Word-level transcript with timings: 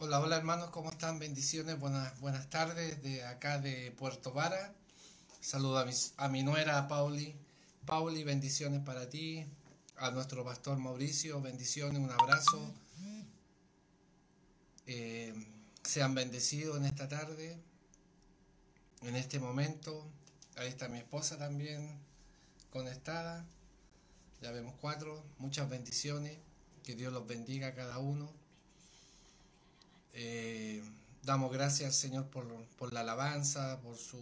Hola, 0.00 0.20
hola 0.20 0.36
hermanos, 0.36 0.70
¿cómo 0.70 0.92
están? 0.92 1.18
Bendiciones, 1.18 1.76
buenas, 1.80 2.20
buenas 2.20 2.48
tardes 2.48 3.02
de 3.02 3.24
acá 3.24 3.58
de 3.58 3.90
Puerto 3.90 4.32
Vara. 4.32 4.72
Saludo 5.40 5.76
a, 5.76 5.86
a 6.18 6.28
mi 6.28 6.44
nuera 6.44 6.86
Pauli. 6.86 7.34
Pauli, 7.84 8.22
bendiciones 8.22 8.80
para 8.84 9.10
ti. 9.10 9.44
A 9.96 10.12
nuestro 10.12 10.44
pastor 10.44 10.78
Mauricio, 10.78 11.40
bendiciones, 11.42 11.98
un 11.98 12.12
abrazo. 12.12 12.72
Eh, 14.86 15.34
sean 15.82 16.14
bendecidos 16.14 16.76
en 16.76 16.84
esta 16.84 17.08
tarde, 17.08 17.58
en 19.02 19.16
este 19.16 19.40
momento. 19.40 20.06
Ahí 20.54 20.68
está 20.68 20.86
mi 20.86 20.98
esposa 20.98 21.38
también 21.38 21.98
conectada. 22.70 23.44
Ya 24.42 24.52
vemos 24.52 24.76
cuatro. 24.80 25.24
Muchas 25.38 25.68
bendiciones. 25.68 26.38
Que 26.84 26.94
Dios 26.94 27.12
los 27.12 27.26
bendiga 27.26 27.66
a 27.66 27.74
cada 27.74 27.98
uno. 27.98 28.37
Eh, 30.14 30.82
damos 31.22 31.52
gracias 31.52 31.94
Señor 31.94 32.26
por, 32.26 32.92
la 32.92 33.00
alabanza, 33.00 33.80
por 33.82 33.96
su 33.96 34.18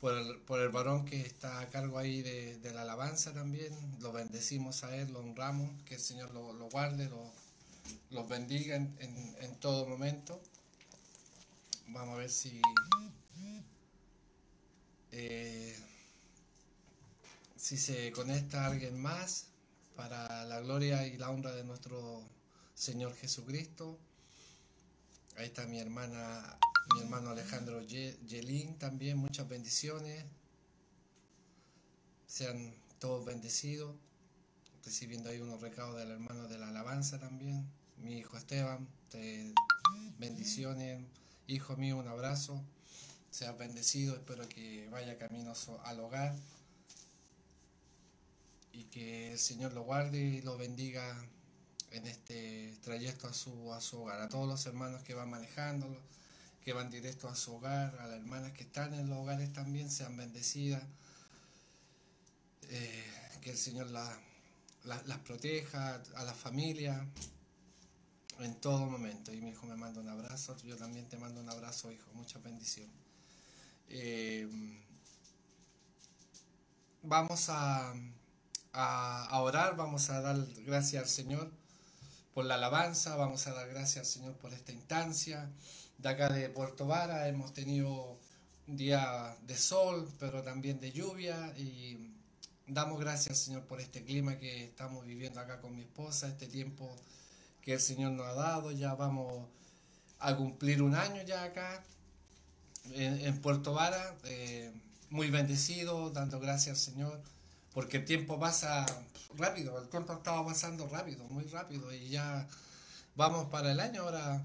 por 0.00 0.14
el, 0.14 0.36
por 0.40 0.60
el, 0.60 0.68
varón 0.68 1.04
que 1.04 1.20
está 1.20 1.60
a 1.60 1.66
cargo 1.68 1.98
ahí 1.98 2.22
de, 2.22 2.72
la 2.72 2.82
alabanza 2.82 3.32
también. 3.32 3.72
Lo 4.00 4.12
bendecimos 4.12 4.84
a 4.84 4.94
él, 4.96 5.12
lo 5.12 5.20
honramos, 5.20 5.70
que 5.84 5.94
el 5.94 6.00
Señor 6.00 6.32
lo, 6.32 6.52
guarde, 6.70 7.08
lo, 7.08 7.32
los 8.10 8.28
bendiga 8.28 8.76
en, 8.76 9.56
todo 9.60 9.86
momento. 9.86 10.40
Vamos 11.88 12.16
a 12.16 12.18
ver 12.18 12.30
si 12.30 12.60
eh, 15.12 15.76
si 17.56 17.76
se 17.76 18.12
conecta 18.12 18.66
alguien 18.66 19.00
más 19.00 19.46
para 19.96 20.44
la 20.44 20.60
gloria 20.60 21.04
y 21.06 21.16
la 21.16 21.30
honra 21.30 21.52
de 21.52 21.64
nuestro 21.64 22.22
Señor 22.74 23.12
Jesucristo. 23.16 23.98
Ahí 25.38 25.48
está 25.48 25.66
mi 25.66 25.78
hermana, 25.78 26.58
mi 26.94 27.02
hermano 27.02 27.28
Alejandro 27.28 27.82
Yelín 27.82 28.78
también, 28.78 29.18
muchas 29.18 29.46
bendiciones. 29.46 30.24
Sean 32.26 32.74
todos 32.98 33.26
bendecidos. 33.26 33.94
Recibiendo 34.82 35.28
ahí 35.28 35.38
unos 35.40 35.60
recados 35.60 35.96
del 35.96 36.10
hermano 36.10 36.48
de 36.48 36.56
la 36.56 36.68
alabanza 36.68 37.20
también. 37.20 37.70
Mi 37.98 38.16
hijo 38.16 38.38
Esteban, 38.38 38.88
te 39.10 39.52
bendiciones. 40.18 41.04
Hijo 41.48 41.76
mío, 41.76 41.98
un 41.98 42.08
abrazo. 42.08 42.64
Seas 43.30 43.58
bendecido, 43.58 44.14
espero 44.14 44.48
que 44.48 44.88
vaya 44.88 45.18
camino 45.18 45.52
al 45.84 46.00
hogar. 46.00 46.34
Y 48.72 48.84
que 48.84 49.32
el 49.32 49.38
Señor 49.38 49.74
lo 49.74 49.82
guarde 49.82 50.18
y 50.18 50.40
lo 50.40 50.56
bendiga 50.56 51.14
en 51.92 52.06
este 52.06 52.76
trayecto 52.82 53.28
a 53.28 53.32
su, 53.32 53.72
a 53.72 53.80
su 53.80 54.02
hogar, 54.02 54.20
a 54.20 54.28
todos 54.28 54.48
los 54.48 54.64
hermanos 54.66 55.02
que 55.02 55.14
van 55.14 55.30
manejándolo, 55.30 56.00
que 56.64 56.72
van 56.72 56.90
directo 56.90 57.28
a 57.28 57.36
su 57.36 57.54
hogar, 57.54 57.96
a 58.00 58.06
las 58.06 58.16
hermanas 58.16 58.52
que 58.52 58.64
están 58.64 58.92
en 58.94 59.08
los 59.08 59.18
hogares 59.18 59.52
también 59.52 59.90
sean 59.90 60.16
bendecidas, 60.16 60.82
eh, 62.68 63.04
que 63.40 63.50
el 63.50 63.56
Señor 63.56 63.88
las 63.90 65.18
proteja, 65.24 66.02
a 66.16 66.24
la 66.24 66.34
familia, 66.34 67.06
en 68.40 68.54
todo 68.60 68.86
momento. 68.86 69.32
Y 69.32 69.40
mi 69.40 69.50
hijo 69.50 69.66
me 69.66 69.76
manda 69.76 70.00
un 70.00 70.08
abrazo, 70.08 70.56
yo 70.64 70.76
también 70.76 71.08
te 71.08 71.16
mando 71.16 71.40
un 71.40 71.48
abrazo, 71.48 71.92
hijo, 71.92 72.10
muchas 72.14 72.42
bendiciones. 72.42 72.94
Eh, 73.88 74.48
vamos 77.02 77.48
a, 77.48 77.94
a 78.72 79.40
orar, 79.40 79.76
vamos 79.76 80.10
a 80.10 80.20
dar 80.20 80.36
gracias 80.64 81.04
al 81.04 81.08
Señor 81.08 81.65
por 82.36 82.44
la 82.44 82.56
alabanza, 82.56 83.16
vamos 83.16 83.46
a 83.46 83.54
dar 83.54 83.66
gracias 83.66 83.96
al 83.96 84.04
Señor 84.04 84.34
por 84.34 84.52
esta 84.52 84.70
instancia. 84.70 85.50
De 85.96 86.10
acá 86.10 86.28
de 86.28 86.50
Puerto 86.50 86.86
Vara 86.86 87.28
hemos 87.28 87.54
tenido 87.54 88.18
un 88.66 88.76
día 88.76 89.34
de 89.46 89.56
sol, 89.56 90.06
pero 90.20 90.42
también 90.42 90.78
de 90.78 90.92
lluvia 90.92 91.54
y 91.56 92.12
damos 92.66 93.00
gracias 93.00 93.38
Señor 93.38 93.62
por 93.62 93.80
este 93.80 94.04
clima 94.04 94.36
que 94.36 94.64
estamos 94.64 95.06
viviendo 95.06 95.40
acá 95.40 95.62
con 95.62 95.74
mi 95.74 95.80
esposa, 95.80 96.28
este 96.28 96.46
tiempo 96.46 96.94
que 97.62 97.72
el 97.72 97.80
Señor 97.80 98.12
nos 98.12 98.26
ha 98.26 98.34
dado. 98.34 98.70
Ya 98.70 98.94
vamos 98.94 99.48
a 100.18 100.36
cumplir 100.36 100.82
un 100.82 100.94
año 100.94 101.22
ya 101.22 101.42
acá 101.42 101.82
en, 102.92 103.40
Puerto 103.40 103.72
Vara, 103.72 104.14
eh, 104.24 104.74
muy 105.08 105.30
bendecido, 105.30 106.10
dando 106.10 106.38
gracias 106.38 106.86
al 106.86 106.92
Señor 106.92 107.22
porque 107.76 107.98
el 107.98 108.06
tiempo 108.06 108.40
pasa 108.40 108.86
rápido, 109.36 109.78
el 109.78 109.90
tiempo 109.90 110.14
estaba 110.14 110.42
pasando 110.46 110.88
rápido, 110.88 111.24
muy 111.24 111.44
rápido, 111.44 111.92
y 111.92 112.08
ya 112.08 112.48
vamos 113.16 113.50
para 113.50 113.70
el 113.70 113.80
año, 113.80 114.00
ahora 114.00 114.42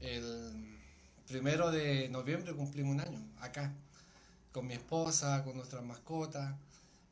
el 0.00 0.78
primero 1.26 1.70
de 1.70 2.10
noviembre 2.10 2.52
cumplimos 2.52 2.92
un 2.92 3.00
año 3.00 3.26
acá, 3.40 3.72
con 4.52 4.66
mi 4.66 4.74
esposa, 4.74 5.42
con 5.44 5.56
nuestras 5.56 5.82
mascotas, 5.82 6.54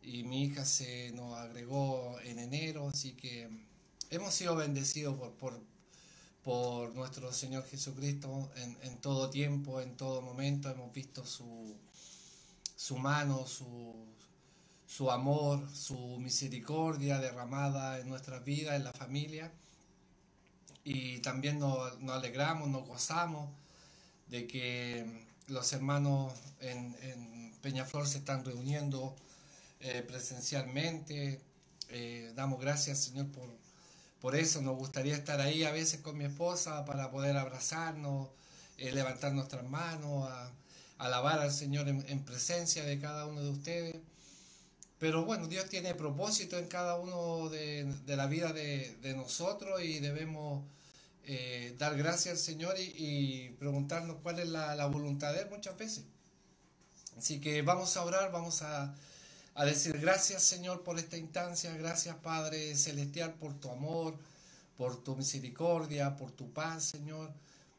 y 0.03 0.25
mi 0.25 0.45
hija 0.45 0.67
se 0.67 1.11
nos 1.13 1.35
agregó 1.39 2.21
en 2.23 2.39
enero, 2.39 2.91
así 2.91 3.13
que 3.13 3.49
hemos 4.11 4.35
sido 4.35 4.57
bendecidos 4.57 5.17
por, 5.17 5.33
por, 5.37 5.59
por 6.45 6.95
nuestro 6.95 7.33
Señor 7.33 7.65
Jesucristo 7.65 8.53
en, 8.57 8.77
en, 8.83 8.99
todo 8.99 9.31
tiempo, 9.31 9.81
en 9.81 9.97
todo 9.97 10.21
momento, 10.21 10.69
hemos 10.69 10.93
visto 10.93 11.25
su, 11.25 11.75
su 12.77 12.99
mano, 12.99 13.47
su, 13.47 14.10
su 14.91 15.09
amor, 15.13 15.69
su 15.73 16.19
misericordia 16.19 17.21
derramada 17.21 18.01
en 18.01 18.09
nuestras 18.09 18.45
vidas, 18.45 18.75
en 18.75 18.83
la 18.83 18.93
familia. 18.93 19.53
Y 20.83 21.21
también 21.21 21.61
nos, 21.61 21.93
alegramos, 22.11 22.69
nos 22.69 22.89
gozamos 22.89 23.49
de 24.27 24.49
que 24.49 25.27
los 25.47 25.73
hermanos 25.73 26.33
en, 26.61 27.55
Peñaflor 27.63 28.09
se 28.09 28.19
están 28.19 28.45
reuniendo 28.45 29.15
eh, 29.79 30.03
presencialmente. 30.03 31.41
Eh, 31.91 32.33
damos 32.35 32.61
gracias, 32.61 32.99
Señor, 32.99 33.29
por, 34.21 34.35
eso. 34.35 34.61
Nos 34.61 34.77
gustaría 34.77 35.15
estar 35.15 35.41
ahí 35.41 35.63
a 35.63 35.71
veces 35.71 36.01
con 36.01 36.19
mi 36.19 36.25
esposa 36.25 36.85
para 36.85 37.13
poder 37.13 37.37
abrazarnos, 37.37 38.29
eh, 38.77 38.91
levantar 38.91 39.35
nuestras 39.35 39.65
manos, 39.69 40.29
a, 40.29 40.51
alabar 40.99 41.39
al 41.39 41.53
Señor 41.53 41.89
en 41.89 42.25
presencia 42.25 42.85
de 42.85 42.99
cada 42.99 43.27
uno 43.27 43.41
de 43.41 43.51
ustedes. 43.51 44.10
Pero 45.01 45.25
bueno, 45.25 45.49
Dios 45.49 45.69
tiene 45.69 45.95
propósito 45.95 46.57
en 46.59 46.69
cada 46.69 46.97
uno 46.97 47.49
de, 47.49 47.93
la 48.07 48.27
vida 48.29 48.53
de, 48.53 49.15
nosotros 49.17 49.83
y 49.83 49.99
debemos 49.99 50.63
eh, 51.25 51.75
dar 51.79 51.97
gracias 51.97 52.35
al 52.35 52.39
Señor 52.39 52.77
y, 52.79 53.49
preguntarnos 53.59 54.19
cuál 54.23 54.39
es 54.39 54.49
la, 54.49 54.87
voluntad 54.87 55.33
de 55.33 55.41
Él 55.41 55.51
muchas 55.51 55.77
veces. 55.77 56.05
Así 57.19 57.41
que 57.41 57.63
vamos 57.63 57.97
a 57.97 58.05
orar, 58.05 58.31
vamos 58.31 58.63
a, 58.63 58.95
a 59.55 59.65
decir 59.65 59.99
gracias 59.99 60.45
Señor 60.45 60.85
por 60.85 60.99
esta 60.99 61.17
instancia, 61.17 61.75
gracias 61.77 62.15
Padre 62.17 62.77
Celestial 62.77 63.35
por 63.35 63.59
tu 63.59 63.71
amor, 63.71 64.17
por 64.77 65.03
tu 65.03 65.17
misericordia, 65.17 66.15
por 66.17 66.31
tu 66.31 66.53
paz 66.53 66.85
Señor 66.85 67.33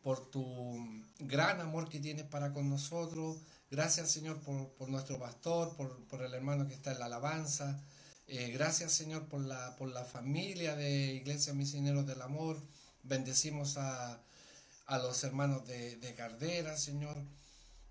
por 0.03 0.25
tu 0.31 1.03
gran 1.19 1.61
amor 1.61 1.89
que 1.89 1.99
tienes 1.99 2.25
para 2.25 2.53
con 2.53 2.69
nosotros. 2.69 3.37
Gracias, 3.71 4.11
Señor, 4.11 4.37
por, 4.41 4.89
nuestro 4.89 5.17
pastor, 5.17 5.73
por, 5.77 6.21
el 6.21 6.33
hermano 6.33 6.67
que 6.67 6.73
está 6.73 6.91
en 6.91 6.99
la 6.99 7.05
alabanza. 7.05 7.81
Eh, 8.27 8.51
gracias, 8.51 8.91
Señor, 8.91 9.27
por 9.29 9.39
la, 9.39 9.77
por 9.77 9.89
la 9.89 10.03
familia 10.03 10.75
de 10.75 11.13
Iglesia 11.13 11.53
Misioneros 11.53 12.05
del 12.05 12.21
Amor. 12.21 12.61
Bendecimos 13.03 13.78
a, 13.78 14.22
los 14.90 15.23
hermanos 15.23 15.66
de, 15.67 15.96
de 15.96 16.13
Cardera, 16.16 16.75
Señor. 16.75 17.16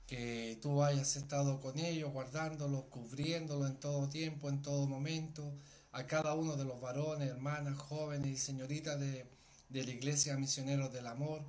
Que 0.07 0.59
tú 0.61 0.83
hayas 0.85 1.17
estado 1.17 1.61
con 1.61 1.79
ellos, 1.79 2.13
guardándolos, 2.13 2.85
cubriéndolos 2.91 3.71
en 3.71 3.81
todo 3.81 4.07
tiempo, 4.11 4.51
en 4.51 4.61
todo 4.61 4.87
momento. 4.87 5.51
A 5.93 6.07
cada 6.07 6.35
uno 6.35 6.57
de 6.57 6.67
los 6.67 6.79
varones, 6.83 7.31
hermanas, 7.31 7.79
jóvenes 7.79 8.29
y 8.29 8.37
señoritas 8.37 9.01
de, 9.01 9.25
de 9.71 9.85
la 9.85 9.91
Iglesia 9.93 10.37
Misioneros 10.37 10.93
del 10.93 11.07
Amor. 11.07 11.43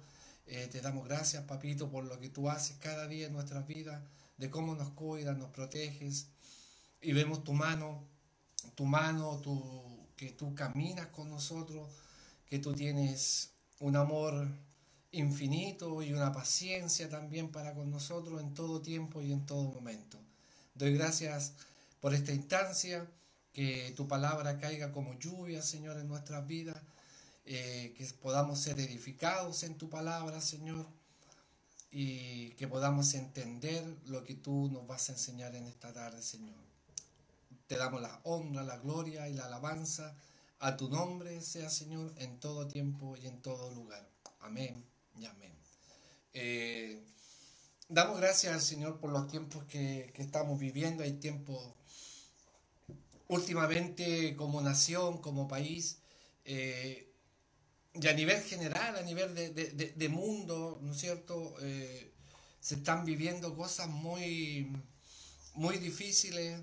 Eh, 0.48 0.68
te 0.72 0.82
damos 0.82 1.06
gracias, 1.08 1.44
papito, 1.44 1.90
por 1.90 2.04
lo 2.06 2.20
que 2.20 2.30
tú 2.30 2.50
haces 2.50 2.78
cada 2.80 3.08
día 3.08 3.28
en 3.28 3.34
nuestras 3.34 3.66
vidas, 3.68 4.02
de 4.42 4.50
cómo 4.50 4.74
nos 4.74 4.90
cuidas, 4.90 5.38
nos 5.38 5.52
proteges. 5.52 6.28
Y 7.00 7.14
vemos 7.14 7.44
tu 7.44 7.54
mano, 7.54 8.04
tu 8.74 8.86
mano, 8.86 9.40
que 10.18 10.32
tú 10.32 10.56
caminas 10.56 11.08
con 11.08 11.30
nosotros, 11.30 11.88
que 12.48 12.58
tú 12.58 12.74
tienes 12.74 13.52
un 13.80 13.96
amor 13.96 14.48
infinito 15.12 16.02
y 16.02 16.14
una 16.14 16.32
paciencia 16.32 17.08
también 17.08 17.52
para 17.52 17.76
con 17.76 17.92
nosotros 17.92 18.42
en 18.42 18.56
todo 18.56 18.82
tiempo 18.82 19.22
y 19.22 19.32
en 19.32 19.46
todo 19.46 19.64
momento. 19.66 20.18
Doy 20.74 20.94
gracias 20.96 21.54
por 22.00 22.16
esta 22.16 22.32
instancia, 22.32 23.08
que 23.54 23.94
tu 23.96 24.08
palabra 24.08 24.58
caiga 24.58 24.92
como 24.92 25.20
lluvia, 25.20 25.62
Señor, 25.62 26.00
en 26.00 26.08
nuestras 26.08 26.48
vidas 26.48 26.82
eh, 27.46 27.94
que 27.96 28.06
podamos 28.20 28.60
ser 28.60 28.80
edificados 28.80 29.62
en 29.64 29.78
tu 29.78 29.88
palabra, 29.90 30.42
Señor, 30.42 30.88
y 31.92 32.52
que 32.52 32.68
podamos 32.68 33.14
entender 33.14 33.84
lo 34.06 34.24
que 34.24 34.36
tú 34.36 34.70
nos 34.72 34.88
vas 34.88 35.10
a 35.10 35.14
enseñar 35.14 35.54
en 35.56 35.66
esta 35.66 35.92
tarde, 35.92 36.22
Señor. 36.22 36.56
Te 37.68 37.78
damos 37.78 38.02
la 38.02 38.22
honra, 38.24 38.64
la 38.64 38.78
gloria 38.78 39.28
y 39.28 39.34
la 39.34 39.46
alabanza 39.46 40.16
a 40.60 40.78
tu 40.78 40.90
nombre, 40.90 41.42
sea 41.42 41.70
Señor, 41.70 42.14
en 42.18 42.40
todo 42.40 42.68
tiempo 42.68 43.18
y 43.18 43.28
en 43.28 43.42
todo 43.42 43.72
lugar. 43.72 44.08
Amén 44.40 44.86
y 45.20 45.26
amén. 45.26 45.52
Eh, 46.34 47.04
damos 47.90 48.18
gracias 48.18 48.54
al 48.54 48.62
Señor 48.62 49.00
por 49.00 49.12
los 49.12 49.28
tiempos 49.28 49.66
que, 49.66 50.14
estamos 50.16 50.60
viviendo. 50.60 51.04
Hay 51.04 51.14
tiempos 51.14 51.74
últimamente 53.28 54.36
como 54.36 54.62
nación, 54.62 55.18
como 55.18 55.48
país, 55.48 55.98
eh, 56.46 57.11
y 57.94 58.08
a 58.08 58.14
nivel 58.14 58.42
general, 58.44 58.96
a 58.96 59.02
nivel 59.02 59.34
de, 59.36 60.10
mundo, 60.10 60.80
¿no 60.82 60.92
es 60.94 61.00
cierto? 61.00 61.56
Eh, 61.62 62.12
se 62.60 62.76
están 62.76 63.06
viviendo 63.06 63.56
cosas 63.56 63.90
muy, 63.90 64.72
muy 65.56 65.78
difíciles, 65.78 66.60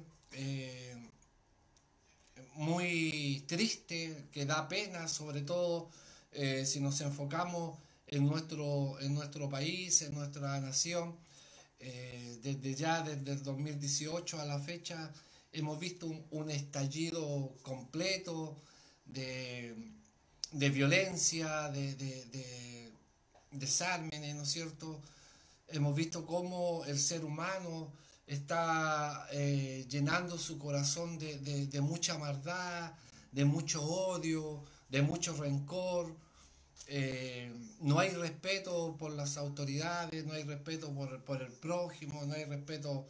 muy 2.55 3.45
tristes, 3.47 4.17
que 4.33 4.47
da 4.47 4.69
pena, 4.69 5.09
sobre 5.09 5.43
todo 5.43 5.91
si 6.65 6.81
nos 6.81 7.01
enfocamos 7.01 7.79
en 8.09 8.27
nuestro, 8.27 8.99
en 9.01 9.15
nuestro 9.15 9.49
país, 9.49 10.03
en 10.03 10.15
nuestra 10.15 10.61
nación. 10.61 11.17
Eh, 11.81 12.39
desde 12.43 12.75
ya, 12.75 13.03
desde 13.03 13.33
el 13.33 13.43
2018 13.43 14.41
a 14.41 14.45
la 14.45 14.59
fecha, 14.59 15.13
hemos 15.53 15.79
visto 15.79 16.07
un, 16.31 16.51
estallido 16.51 17.55
completo 17.63 18.61
de, 19.05 19.75
violencia, 20.53 21.69
de, 21.71 21.95
de, 21.95 22.91
desármenes, 23.53 24.35
¿no 24.35 24.43
es 24.43 24.51
cierto? 24.51 25.01
Hemos 25.69 25.95
visto 25.95 26.25
cómo 26.27 26.85
el 26.87 26.99
ser 26.99 27.25
humano 27.25 27.93
está 28.27 29.27
eh, 29.33 29.87
llenando 29.89 30.39
su 30.39 30.59
corazón 30.59 31.19
de 31.19 31.81
mucha 31.81 32.19
maldad, 32.19 32.93
de 33.33 33.45
mucho 33.45 33.83
odio, 33.83 34.63
de 34.89 35.03
mucho 35.03 35.35
rencor 35.37 36.15
eh, 36.91 37.53
no 37.81 37.99
hay 37.99 38.09
respeto 38.11 38.97
por 38.99 39.13
las 39.13 39.37
autoridades, 39.37 40.25
no 40.25 40.33
hay 40.33 40.43
respeto 40.45 40.91
por, 40.95 41.43
el 41.43 41.53
prójimo, 41.53 42.25
no 42.25 42.33
hay 42.33 42.47
respeto 42.47 43.07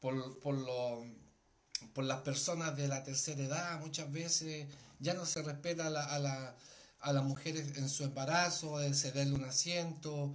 por, 0.00 0.40
por, 0.40 2.04
las 2.04 2.20
personas 2.22 2.74
de 2.74 2.88
la 2.88 3.04
tercera 3.04 3.42
edad. 3.42 3.80
Muchas 3.80 4.10
veces 4.10 4.66
ya 5.02 5.14
no 5.14 5.26
se 5.26 5.42
respeta 5.42 5.88
a 5.88 5.90
la, 5.90 6.04
a 6.04 6.18
la, 6.18 6.56
a 7.00 7.12
las 7.12 7.24
mujeres 7.24 7.76
en 7.76 7.88
su 7.88 8.04
embarazo, 8.04 8.78
de 8.78 8.94
cederle 8.94 9.34
un 9.34 9.44
asiento, 9.44 10.34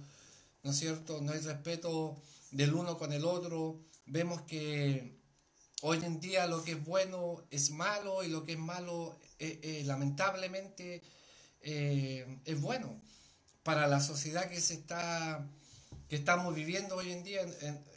¿no 0.62 0.70
es 0.70 0.76
cierto? 0.76 1.20
No 1.22 1.32
hay 1.32 1.40
respeto 1.40 2.20
del 2.50 2.74
uno 2.74 2.98
con 2.98 3.12
el 3.12 3.24
otro. 3.24 3.80
Vemos 4.06 4.42
que 4.42 5.18
hoy 5.82 5.98
en 6.04 6.20
día 6.20 6.46
lo 6.46 6.62
que 6.62 6.72
es 6.72 6.84
bueno 6.84 7.42
es 7.50 7.70
malo 7.70 8.22
y 8.22 8.28
lo 8.28 8.44
que 8.44 8.52
es 8.52 8.58
malo 8.58 9.18
eh, 9.38 9.58
eh, 9.62 9.82
lamentablemente 9.86 11.02
eh, 11.62 12.40
es 12.44 12.60
bueno 12.60 13.00
para 13.62 13.86
la 13.86 14.00
sociedad 14.00 14.48
que 14.48 14.60
se 14.60 14.74
está 14.74 15.46
que 16.08 16.16
estamos 16.16 16.54
viviendo 16.54 16.96
hoy 16.96 17.12
en 17.12 17.22
día 17.22 17.42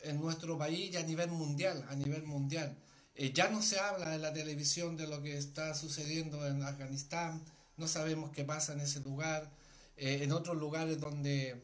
en, 0.04 0.20
nuestro 0.20 0.58
país 0.58 0.94
y 0.94 0.98
a 0.98 1.04
nivel 1.04 1.32
mundial, 1.32 1.86
a 1.90 1.96
nivel 1.96 2.24
mundial. 2.24 2.76
Eh, 3.16 3.34
ya 3.34 3.50
no 3.50 3.62
se 3.62 3.80
habla 3.80 4.16
en 4.16 4.22
la 4.22 4.34
televisión 4.34 4.98
de 4.98 5.08
lo 5.08 5.22
que 5.22 5.38
está 5.38 5.76
sucediendo 5.76 6.46
en 6.48 6.64
Afganistán, 6.64 7.44
no 7.78 7.88
sabemos 7.88 8.32
qué 8.32 8.44
pasa 8.46 8.74
en 8.74 8.82
ese 8.82 9.00
lugar, 9.02 9.52
eh, 9.98 10.20
en 10.24 10.32
otros 10.32 10.58
lugares 10.58 11.00
donde 11.00 11.64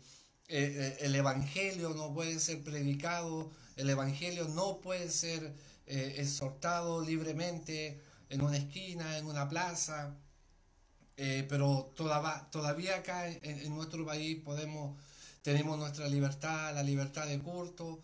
el 0.50 1.14
Evangelio 1.14 1.90
no 1.90 2.14
puede 2.14 2.40
ser 2.40 2.64
predicado, 2.64 3.52
el 3.76 3.90
Evangelio 3.90 4.48
no 4.48 4.80
puede 4.80 5.10
ser 5.10 5.54
exhortado 5.86 7.02
libremente 7.02 8.00
en 8.30 8.42
una 8.42 8.58
esquina, 8.58 9.18
en 9.18 9.26
una 9.26 9.50
plaza. 9.50 10.16
Eh, 11.18 11.46
pero 11.50 11.92
todavía, 11.96 12.48
todavía 12.52 12.98
acá 12.98 13.28
en, 13.28 13.76
nuestro 13.76 14.06
país 14.06 14.40
tenemos 15.42 15.80
nuestra 15.80 16.08
libertad, 16.08 16.76
la 16.76 16.84
libertad 16.84 17.26
de 17.28 17.40
culto, 17.40 18.00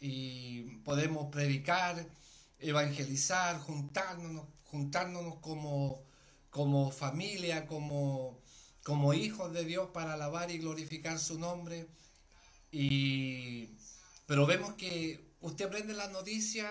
y 0.00 0.62
podemos 0.84 1.30
predicar, 1.30 2.04
evangelizar, 2.58 3.58
juntarnos, 3.60 4.46
juntándonos 4.64 5.36
como, 5.36 6.02
como 6.50 6.90
familia, 6.90 7.66
como, 7.66 8.40
como 8.82 9.14
hijos 9.14 9.52
de 9.52 9.64
Dios 9.64 9.90
para 9.92 10.14
alabar 10.14 10.50
y 10.50 10.58
glorificar 10.58 11.18
su 11.18 11.38
nombre. 11.38 11.86
Y, 12.72 13.70
pero 14.26 14.46
vemos 14.46 14.74
que 14.74 15.32
usted 15.40 15.68
prende 15.68 15.94
la 15.94 16.08
noticia, 16.08 16.70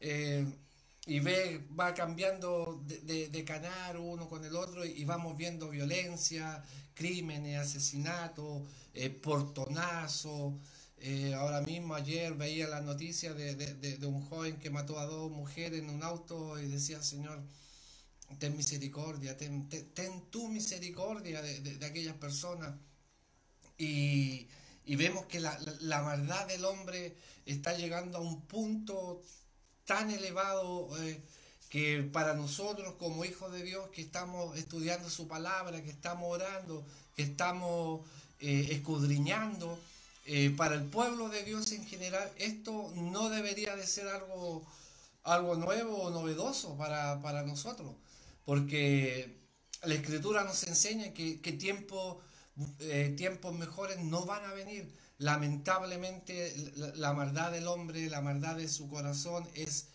eh, 0.00 0.46
y 1.06 1.18
ve, 1.18 1.66
va 1.78 1.94
cambiando 1.94 2.80
de, 2.86 3.28
de, 3.28 3.44
canal 3.44 3.96
uno 3.96 4.28
con 4.28 4.44
el 4.44 4.54
otro 4.54 4.84
y 4.84 5.04
vamos 5.04 5.36
viendo 5.36 5.68
violencia, 5.68 6.62
crímenes, 6.94 7.58
asesinatos, 7.58 8.62
eh, 8.94 9.10
portonazo. 9.10 10.58
Eh, 11.04 11.34
ahora 11.34 11.60
mismo, 11.62 11.96
ayer 11.96 12.32
veía 12.34 12.68
la 12.68 12.80
noticia 12.80 13.34
de, 13.34 13.56
de, 13.56 14.06
un 14.06 14.22
joven 14.22 14.56
que 14.60 14.70
mató 14.70 15.00
a 15.00 15.06
dos 15.06 15.32
mujeres 15.32 15.80
en 15.80 15.90
un 15.90 16.04
auto 16.04 16.60
y 16.60 16.68
decía, 16.68 17.02
Señor, 17.02 17.42
ten 18.38 18.56
misericordia, 18.56 19.36
ten, 19.36 19.68
tu 20.30 20.48
misericordia 20.48 21.42
de, 21.42 21.84
aquellas 21.84 22.16
personas. 22.18 22.76
Y, 23.76 24.46
y 24.84 24.94
vemos 24.94 25.26
que 25.26 25.40
la, 25.40 25.58
la, 25.58 25.74
la 25.80 26.02
maldad 26.02 26.46
del 26.46 26.64
hombre 26.64 27.16
está 27.46 27.76
llegando 27.76 28.18
a 28.18 28.20
un 28.20 28.42
punto 28.42 29.22
tan 29.84 30.08
elevado 30.08 30.88
eh, 31.02 31.20
que 31.68 32.02
para 32.12 32.34
nosotros 32.34 32.94
como 32.94 33.24
hijos 33.24 33.52
de 33.52 33.64
Dios 33.64 33.88
que 33.88 34.02
estamos 34.02 34.56
estudiando 34.56 35.10
su 35.10 35.26
palabra, 35.26 35.82
que 35.82 35.90
estamos 35.90 36.28
orando, 36.32 36.86
que 37.16 37.22
estamos 37.24 38.06
eh, 38.38 38.68
escudriñando, 38.70 39.80
eh, 40.24 40.50
para 40.56 40.74
el 40.74 40.84
pueblo 40.84 41.28
de 41.28 41.44
Dios 41.44 41.72
en 41.72 41.86
general, 41.86 42.30
esto 42.36 42.92
no 42.96 43.30
debería 43.30 43.76
de 43.76 43.86
ser 43.86 44.08
algo, 44.08 44.66
algo 45.22 45.56
nuevo 45.56 45.96
o 45.96 46.10
novedoso 46.10 46.76
para, 46.76 47.42
nosotros, 47.42 47.94
porque 48.44 49.40
la 49.82 49.94
escritura 49.94 50.44
nos 50.44 50.62
enseña 50.64 51.12
que, 51.12 51.40
que 51.40 51.52
tiempo, 51.52 52.20
tiempos 53.16 53.54
mejores 53.54 53.98
no 53.98 54.24
van 54.24 54.44
a 54.44 54.52
venir. 54.52 54.92
Lamentablemente 55.22 56.52
la, 56.96 57.12
maldad 57.12 57.52
del 57.52 57.68
hombre, 57.68 58.10
la 58.10 58.20
maldad 58.20 58.56
de 58.56 58.68
su 58.68 58.88
corazón 58.88 59.48
es 59.54 59.86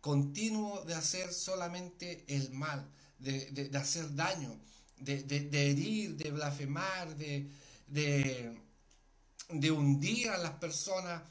continuo 0.00 0.82
de 0.84 0.94
hacer 0.94 1.32
solamente 1.32 2.24
el 2.28 2.50
mal, 2.52 2.88
de, 3.18 3.70
hacer 3.74 4.14
daño, 4.14 4.58
de, 4.96 5.50
herir, 5.52 6.16
de 6.16 6.30
blasfemar, 6.30 7.14
de, 7.16 8.56
de, 9.52 9.70
hundir 9.70 10.30
a 10.30 10.38
las 10.38 10.52
personas, 10.52 11.22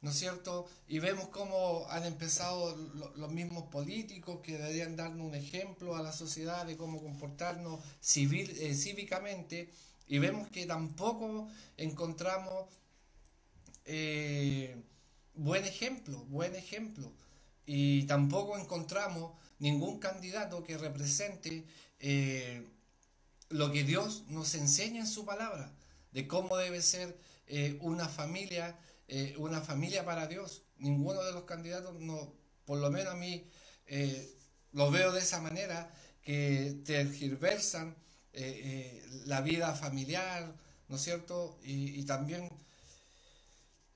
¿no 0.00 0.10
es 0.10 0.16
cierto? 0.18 0.66
Y 0.88 0.98
vemos 0.98 1.28
cómo 1.28 1.86
han 1.90 2.04
empezado 2.04 2.76
los 3.16 3.32
mismos 3.32 3.64
políticos 3.64 4.40
que 4.42 4.58
deberían 4.58 4.96
darnos 4.96 5.26
un 5.26 5.34
ejemplo 5.34 5.96
a 5.96 6.02
la 6.02 6.12
sociedad 6.12 6.66
de 6.66 6.76
cómo 6.76 7.02
comportarnos 7.02 7.80
eh, 8.16 8.74
cívicamente, 8.74 9.70
y 10.08 10.18
vemos 10.18 10.48
que 10.48 10.66
tampoco 10.66 11.48
encontramos 11.76 12.66
eh, 13.84 14.76
buen 15.34 15.64
ejemplo, 15.64 16.18
buen 16.28 16.54
ejemplo. 16.54 17.12
Y 17.66 18.04
tampoco 18.04 18.58
encontramos 18.58 19.32
ningún 19.58 19.98
candidato 19.98 20.62
que 20.62 20.78
represente 20.78 21.64
eh, 21.98 22.64
lo 23.48 23.72
que 23.72 23.84
Dios 23.84 24.24
nos 24.28 24.54
enseña 24.54 25.00
en 25.00 25.06
su 25.06 25.24
palabra, 25.24 25.72
de 26.12 26.26
cómo 26.26 26.56
debe 26.56 26.82
ser 26.82 27.16
eh, 27.46 27.78
una 27.80 28.08
familia, 28.08 28.78
una 29.38 29.60
familia 29.60 30.04
para 30.04 30.26
Dios. 30.26 30.62
Ninguno 30.78 31.22
de 31.22 31.32
los 31.32 31.44
candidatos, 31.44 31.94
no, 32.00 32.34
por 32.64 32.78
lo 32.78 32.90
menos 32.90 33.14
a 33.14 33.16
mí, 33.16 33.48
lo 34.72 34.90
veo 34.90 35.12
de 35.12 35.20
esa 35.20 35.40
manera, 35.40 35.92
que 36.22 36.76
tergiversan 36.84 37.94
la 39.26 39.40
vida 39.42 39.74
familiar, 39.74 40.52
¿no 40.88 40.96
es 40.96 41.02
cierto? 41.02 41.58
y 41.62 42.02
también 42.02 42.50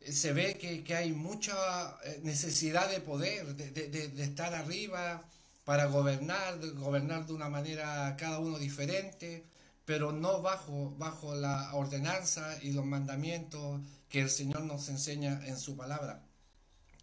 se 0.08 0.32
ve 0.32 0.56
que, 0.56 0.94
hay 0.94 1.12
mucha 1.12 1.98
eh, 2.04 2.20
necesidad 2.22 2.88
de 2.90 3.00
poder, 3.00 3.54
de, 3.54 4.22
estar 4.22 4.54
arriba 4.54 5.24
para 5.64 5.86
gobernar, 5.86 6.58
gobernar 6.74 7.26
de 7.26 7.34
una 7.34 7.48
manera 7.48 8.16
cada 8.18 8.38
uno 8.38 8.58
diferente, 8.58 9.44
pero 9.90 10.12
no 10.12 10.40
bajo, 10.40 10.94
bajo 10.98 11.34
la 11.34 11.74
ordenanza 11.74 12.56
y 12.62 12.70
los 12.70 12.86
mandamientos 12.86 13.80
que 14.08 14.20
el 14.20 14.30
Señor 14.30 14.62
nos 14.62 14.88
enseña 14.88 15.44
en 15.48 15.58
su 15.58 15.76
palabra. 15.76 16.24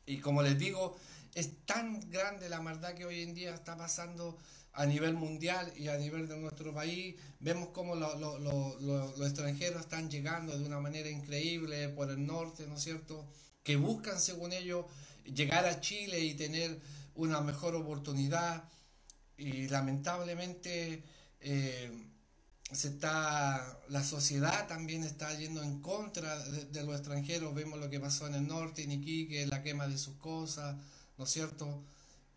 Y 0.06 0.20
como 0.20 0.42
les 0.42 0.58
digo, 0.58 0.96
es 1.36 1.66
tan 1.66 2.10
grande 2.10 2.48
la 2.48 2.62
maldad 2.62 2.94
que 2.94 3.04
hoy 3.04 3.24
en 3.24 3.34
día 3.34 3.54
está 3.54 3.76
pasando 3.76 4.38
a 4.72 4.86
nivel 4.86 5.16
mundial 5.16 5.70
y 5.76 5.90
a 5.90 5.98
nivel 5.98 6.30
de 6.30 6.38
nuestro 6.38 6.74
país. 6.74 7.18
Vemos 7.42 7.72
cómo 7.74 7.94
los 7.94 9.20
extranjeros 9.20 9.82
están 9.82 10.10
llegando 10.10 10.58
de 10.58 10.66
una 10.66 10.80
manera 10.80 11.10
increíble 11.10 11.90
por 11.90 12.10
el 12.10 12.26
norte, 12.26 12.68
¿no 12.68 12.76
es 12.76 12.84
cierto? 12.84 13.28
Que 13.64 13.76
buscan, 13.76 14.18
según 14.18 14.54
ellos, 14.54 14.86
llegar 15.26 15.66
a 15.66 15.82
Chile 15.82 16.22
y 16.22 16.36
tener 16.36 16.80
una 17.16 17.42
mejor 17.42 17.76
oportunidad. 17.76 18.64
Y 19.36 19.68
lamentablemente 19.68 21.04
eh, 21.42 21.92
se 22.72 22.90
está, 22.90 23.80
la 23.88 24.04
sociedad 24.04 24.68
también 24.68 25.04
está 25.04 25.34
yendo 25.38 25.64
en 25.64 25.82
contra 25.82 26.38
de, 26.38 26.84
los 26.84 26.96
extranjeros. 26.96 27.56
Vemos 27.56 27.80
lo 27.80 27.90
que 27.90 28.00
pasó 28.00 28.28
en 28.28 28.36
el 28.36 28.48
norte, 28.48 28.84
en 28.84 28.92
Iquique, 28.92 29.46
la 29.48 29.64
quema 29.64 29.88
de 29.88 29.98
sus 29.98 30.16
cosas, 30.16 30.76
¿no 31.18 31.24
es 31.24 31.30
cierto? 31.30 31.82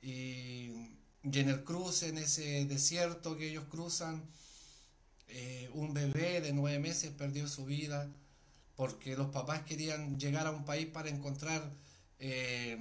Y, 0.03 0.71
en 1.23 1.49
el 1.49 1.65
cruce, 1.65 2.09
en 2.09 2.19
ese 2.19 2.65
desierto 2.65 3.37
que 3.37 3.51
ellos 3.51 3.65
cruzan, 3.71 4.23
eh, 5.29 5.69
un 5.75 5.93
bebé 5.93 6.41
de 6.41 6.53
nueve 6.53 6.79
meses 6.79 7.13
perdió 7.13 7.47
su 7.47 7.65
vida 7.65 8.09
porque 8.77 9.17
los 9.17 9.29
papás 9.29 9.63
querían 9.63 10.19
llegar 10.19 10.47
a 10.47 10.51
un 10.51 10.65
país 10.65 10.87
para 10.87 11.11
encontrar 11.11 11.71
eh, 12.19 12.79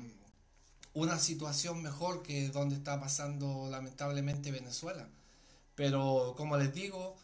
una 0.93 1.19
situación 1.19 1.83
mejor 1.83 2.23
que 2.23 2.49
donde 2.49 2.75
está 2.75 2.99
pasando 2.99 3.67
lamentablemente 3.69 4.51
Venezuela. 4.51 5.09
Pero 5.75 6.35
como 6.37 6.57
les 6.57 6.73
digo, 6.73 7.17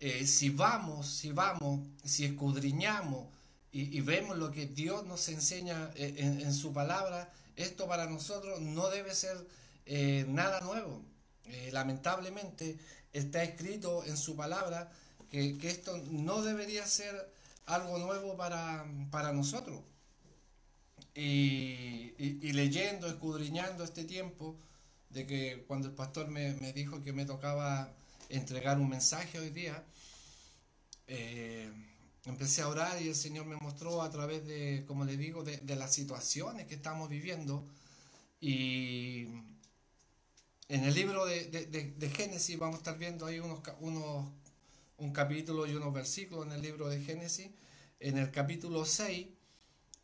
eh, 0.00 0.26
si 0.26 0.50
vamos, 0.50 1.06
si 1.06 1.32
vamos, 1.32 1.80
si 2.04 2.24
escudriñamos 2.24 3.28
y, 3.72 4.00
vemos 4.00 4.38
lo 4.38 4.50
que 4.50 4.66
Dios 4.66 5.04
nos 5.06 5.28
enseña 5.28 5.90
eh, 5.96 6.14
en, 6.16 6.54
su 6.54 6.72
palabra, 6.72 7.30
esto 7.56 7.86
para 7.86 8.06
nosotros 8.06 8.60
no 8.60 8.88
debe 8.88 9.14
ser 9.14 9.36
nada 10.28 10.60
nuevo. 10.60 11.02
lamentablemente 11.72 12.78
está 13.12 13.42
escrito 13.42 14.02
en 14.04 14.16
su 14.16 14.34
palabra 14.34 14.90
que, 15.30 15.58
esto 15.62 15.96
no 16.10 16.40
debería 16.40 16.86
ser 16.86 17.30
algo 17.66 17.98
nuevo 17.98 18.36
para, 18.36 18.86
para 19.10 19.32
nosotros. 19.32 19.82
Y, 21.14 22.52
leyendo, 22.52 23.06
escudriñando 23.06 23.84
este 23.84 24.04
tiempo, 24.04 24.56
de 25.10 25.26
que 25.26 25.64
cuando 25.66 25.88
el 25.88 25.94
pastor 25.94 26.28
me, 26.28 26.52
dijo 26.72 27.02
que 27.02 27.12
me 27.14 27.24
tocaba 27.24 27.94
entregar 28.28 28.78
un 28.78 28.88
mensaje 28.88 29.38
hoy 29.38 29.50
día, 29.50 29.84
eh, 31.06 31.72
empecé 32.24 32.62
a 32.62 32.68
orar 32.68 33.00
y 33.00 33.08
el 33.08 33.14
Señor 33.14 33.46
me 33.46 33.56
mostró 33.56 34.02
a 34.02 34.10
través 34.10 34.46
de, 34.46 34.84
como 34.86 35.04
le 35.04 35.16
digo, 35.16 35.44
de, 35.44 35.58
de 35.58 35.76
las 35.76 35.92
situaciones 35.92 36.66
que 36.66 36.74
estamos 36.74 37.08
viviendo. 37.08 37.64
Y 38.40 39.26
en 40.68 40.84
el 40.84 40.94
libro 40.94 41.24
de, 41.26 41.44
de, 41.46 42.10
Génesis 42.10 42.58
vamos 42.58 42.76
a 42.76 42.78
estar 42.78 42.98
viendo 42.98 43.26
ahí 43.26 43.38
unos, 43.38 43.60
unos 43.80 44.26
un 44.98 45.12
capítulo 45.12 45.66
y 45.66 45.74
unos 45.74 45.92
versículos 45.92 46.46
en 46.46 46.52
el 46.52 46.62
libro 46.62 46.88
de 46.88 47.00
Génesis. 47.00 47.50
En 48.00 48.18
el 48.18 48.30
capítulo 48.30 48.84
6 48.84 49.28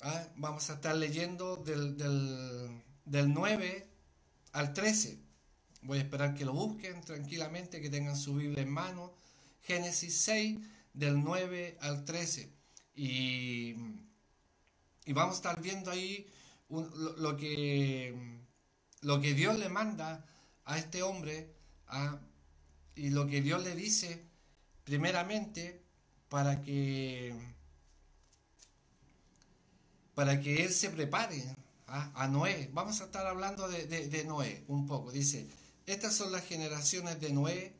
¿ah? 0.02 0.28
vamos 0.36 0.70
a 0.70 0.74
estar 0.74 0.94
leyendo 0.96 1.56
del, 1.56 1.96
del, 1.96 3.34
9 3.34 3.88
al 4.52 4.72
13. 4.72 5.18
Voy 5.82 5.98
a 5.98 6.02
esperar 6.02 6.34
que 6.34 6.44
lo 6.44 6.52
busquen 6.52 7.00
tranquilamente, 7.02 7.80
que 7.80 7.90
tengan 7.90 8.16
su 8.16 8.34
Biblia 8.34 8.62
en 8.62 8.70
mano. 8.70 9.12
Génesis 9.62 10.16
6, 10.22 10.58
del 10.94 11.22
9 11.22 11.78
al 11.80 12.04
13. 12.04 12.50
Y, 12.94 13.74
y 15.04 15.12
vamos 15.12 15.34
a 15.34 15.36
estar 15.36 15.60
viendo 15.60 15.90
ahí 15.90 16.26
lo, 16.68 17.36
que, 17.36 18.14
lo 19.00 19.20
que 19.20 19.34
Dios 19.34 19.58
le 19.58 19.68
manda 19.68 20.24
a 20.64 20.78
este 20.78 21.02
hombre 21.02 21.52
¿ah? 21.88 22.18
y 22.94 23.10
lo 23.10 23.26
que 23.26 23.42
Dios 23.42 23.62
le 23.62 23.74
dice 23.74 24.24
primeramente 24.84 25.82
para 26.28 26.62
que 26.62 27.34
para 30.14 30.40
que 30.40 30.64
él 30.64 30.72
se 30.72 30.90
prepare 30.90 31.42
¿ah? 31.88 32.10
a 32.14 32.28
Noé. 32.28 32.70
Vamos 32.72 33.00
a 33.00 33.04
estar 33.04 33.26
hablando 33.26 33.68
de, 33.68 34.24
Noé 34.24 34.62
un 34.68 34.86
poco. 34.86 35.10
Dice, 35.10 35.48
estas 35.86 36.14
son 36.14 36.32
las 36.32 36.44
generaciones 36.44 37.20
de 37.20 37.32
Noé. 37.32 37.74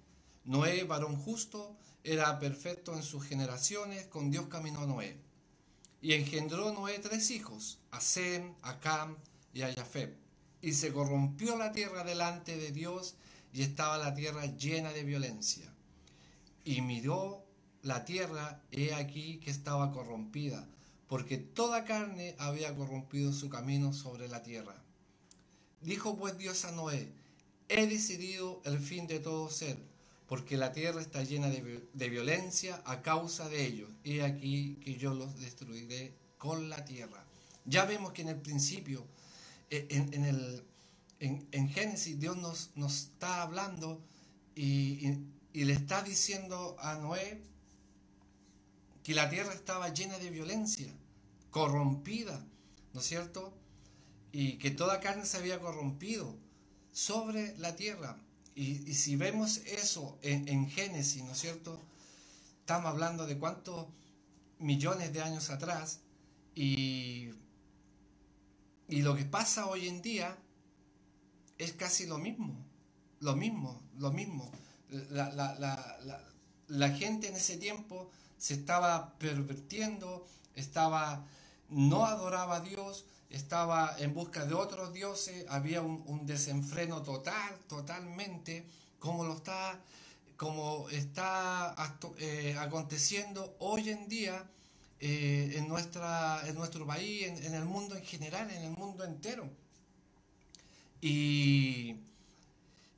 Noé, 0.45 0.85
varón 0.85 1.17
justo, 1.17 1.77
era 2.05 2.39
perfecto 2.39 2.95
en 2.95 3.03
sus 3.03 3.25
generaciones, 3.25 4.07
con 4.07 4.31
Dios 4.31 4.47
caminó 4.49 4.87
Noé. 4.87 5.17
Y 6.01 6.15
engendró 6.15 6.73
Noé 6.73 6.99
tres 6.99 7.31
hijos, 7.31 7.79
a 7.93 8.01
Sem, 8.01 8.55
a 8.63 8.81
Cam 8.81 9.17
y 9.55 9.63
a 9.63 9.73
Jafet. 9.73 10.17
Y 10.61 10.73
se 10.73 10.93
corrompió 10.93 11.57
la 11.57 11.73
tierra 11.73 12.03
delante 12.03 12.57
de 12.57 12.73
Dios 12.73 13.15
y 13.53 13.63
estaba 13.63 13.99
la 13.99 14.15
tierra 14.15 14.47
llena 14.47 14.93
de 14.93 15.05
violencia. 15.05 15.73
Y 16.65 16.81
miró 16.81 17.45
la 17.83 18.05
tierra, 18.05 18.63
he 18.71 18.95
aquí 18.95 19.39
que 19.39 19.51
estaba 19.51 19.93
corrompida, 19.93 20.69
porque 21.09 21.37
toda 21.37 21.85
carne 21.85 22.35
había 22.39 22.75
corrompido 22.75 23.33
su 23.33 23.49
camino 23.49 23.93
sobre 23.93 24.29
la 24.29 24.43
tierra. 24.43 24.83
Dijo 25.81 26.17
pues 26.17 26.39
Dios 26.39 26.65
a 26.65 26.73
Noé, 26.73 27.13
he 27.73 27.87
decidido 27.87 28.61
el 28.65 28.79
fin 28.79 29.07
de 29.07 29.19
todo 29.19 29.51
ser, 29.51 29.77
porque 30.27 30.57
la 30.57 30.73
tierra 30.73 31.01
está 31.01 31.23
llena 31.23 31.49
de, 31.49 32.09
violencia 32.09 32.83
a 32.85 33.03
causa 33.03 33.49
de 33.49 33.67
ellos. 33.67 33.91
He 34.05 34.23
aquí 34.23 34.79
que 34.83 34.97
yo 34.97 35.15
los 35.15 35.39
destruiré 35.41 36.15
con 36.39 36.69
la 36.69 36.85
tierra. 36.85 37.25
Ya 37.65 37.85
vemos 37.85 38.13
que 38.13 38.23
en 38.23 38.29
el 38.29 38.41
principio, 38.41 39.07
e, 39.71 39.87
en, 39.91 40.25
el, 40.25 40.65
en, 41.21 41.69
Génesis, 41.69 42.19
Dios 42.19 42.37
nos, 42.37 42.71
nos 42.75 43.05
está 43.05 43.43
hablando 43.43 44.01
y 44.55 45.19
y 45.53 45.65
le 45.65 45.75
está 45.75 46.03
diciendo 46.03 46.77
a 46.81 46.95
Noé 46.95 47.41
que 49.03 49.15
la 49.15 49.29
tierra 49.29 49.53
estaba 49.53 49.93
llena 49.93 50.19
de 50.19 50.31
violencia, 50.31 50.93
corrompida, 51.51 52.45
¿no 52.93 53.01
es 53.01 53.07
cierto? 53.07 53.53
Y 54.31 54.55
que 54.59 54.71
toda 54.71 55.01
carne 55.01 55.27
se 55.27 55.37
había 55.37 55.61
corrompido 55.61 56.35
sobre 56.93 57.57
la 57.59 57.75
tierra. 57.75 58.17
Y, 58.55 58.95
si 58.95 59.17
vemos 59.17 59.59
eso 59.59 60.19
en, 60.23 60.69
Génesis, 60.69 61.25
¿no 61.25 61.33
es 61.33 61.39
cierto? 61.39 61.81
Estamos 62.61 62.91
hablando 62.91 63.27
de 63.27 63.39
cuántos 63.39 63.87
millones 64.59 65.13
de 65.13 65.23
años 65.23 65.51
atrás 65.51 66.01
y, 66.55 67.31
y 68.89 69.03
lo 69.03 69.17
que 69.17 69.25
pasa 69.25 69.67
hoy 69.67 69.89
en 69.89 70.03
día 70.03 70.37
es 71.59 71.73
casi 71.73 72.07
lo 72.07 72.19
mismo, 72.19 72.55
lo 73.21 73.35
mismo, 73.35 73.83
lo 73.99 74.13
mismo 74.13 74.53
la, 76.69 76.89
gente 76.91 77.29
en 77.29 77.37
ese 77.37 77.57
tiempo 77.57 78.11
se 78.39 78.55
estaba 78.55 79.15
pervirtiendo, 79.19 80.27
estaba, 80.55 81.27
no 81.69 82.07
adoraba 82.07 82.57
a 82.57 82.61
Dios, 82.61 83.05
estaba 83.33 83.97
en 83.99 84.15
busca 84.15 84.47
de 84.47 84.55
otros 84.55 84.93
dioses, 84.93 85.45
había 85.49 85.83
un, 85.83 86.27
desenfreno 86.27 87.03
total, 87.03 87.59
totalmente, 87.69 88.67
como 88.99 89.25
lo 89.25 89.35
está, 89.35 89.81
como 90.37 90.89
está 90.91 91.75
eh, 92.19 92.57
aconteciendo 92.59 93.57
hoy 93.59 93.91
en 93.91 94.09
día 94.09 94.49
eh, 95.01 95.55
en, 95.57 95.69
nuestra, 95.69 96.43
en 96.47 96.55
nuestro 96.55 96.87
país, 96.87 97.27
en, 97.27 97.45
en 97.45 97.55
el 97.55 97.65
mundo 97.65 97.97
en 97.97 98.05
general, 98.05 98.51
en 98.51 98.63
el 98.63 98.71
mundo 98.71 99.05
entero. 99.05 99.49
Y 101.01 101.97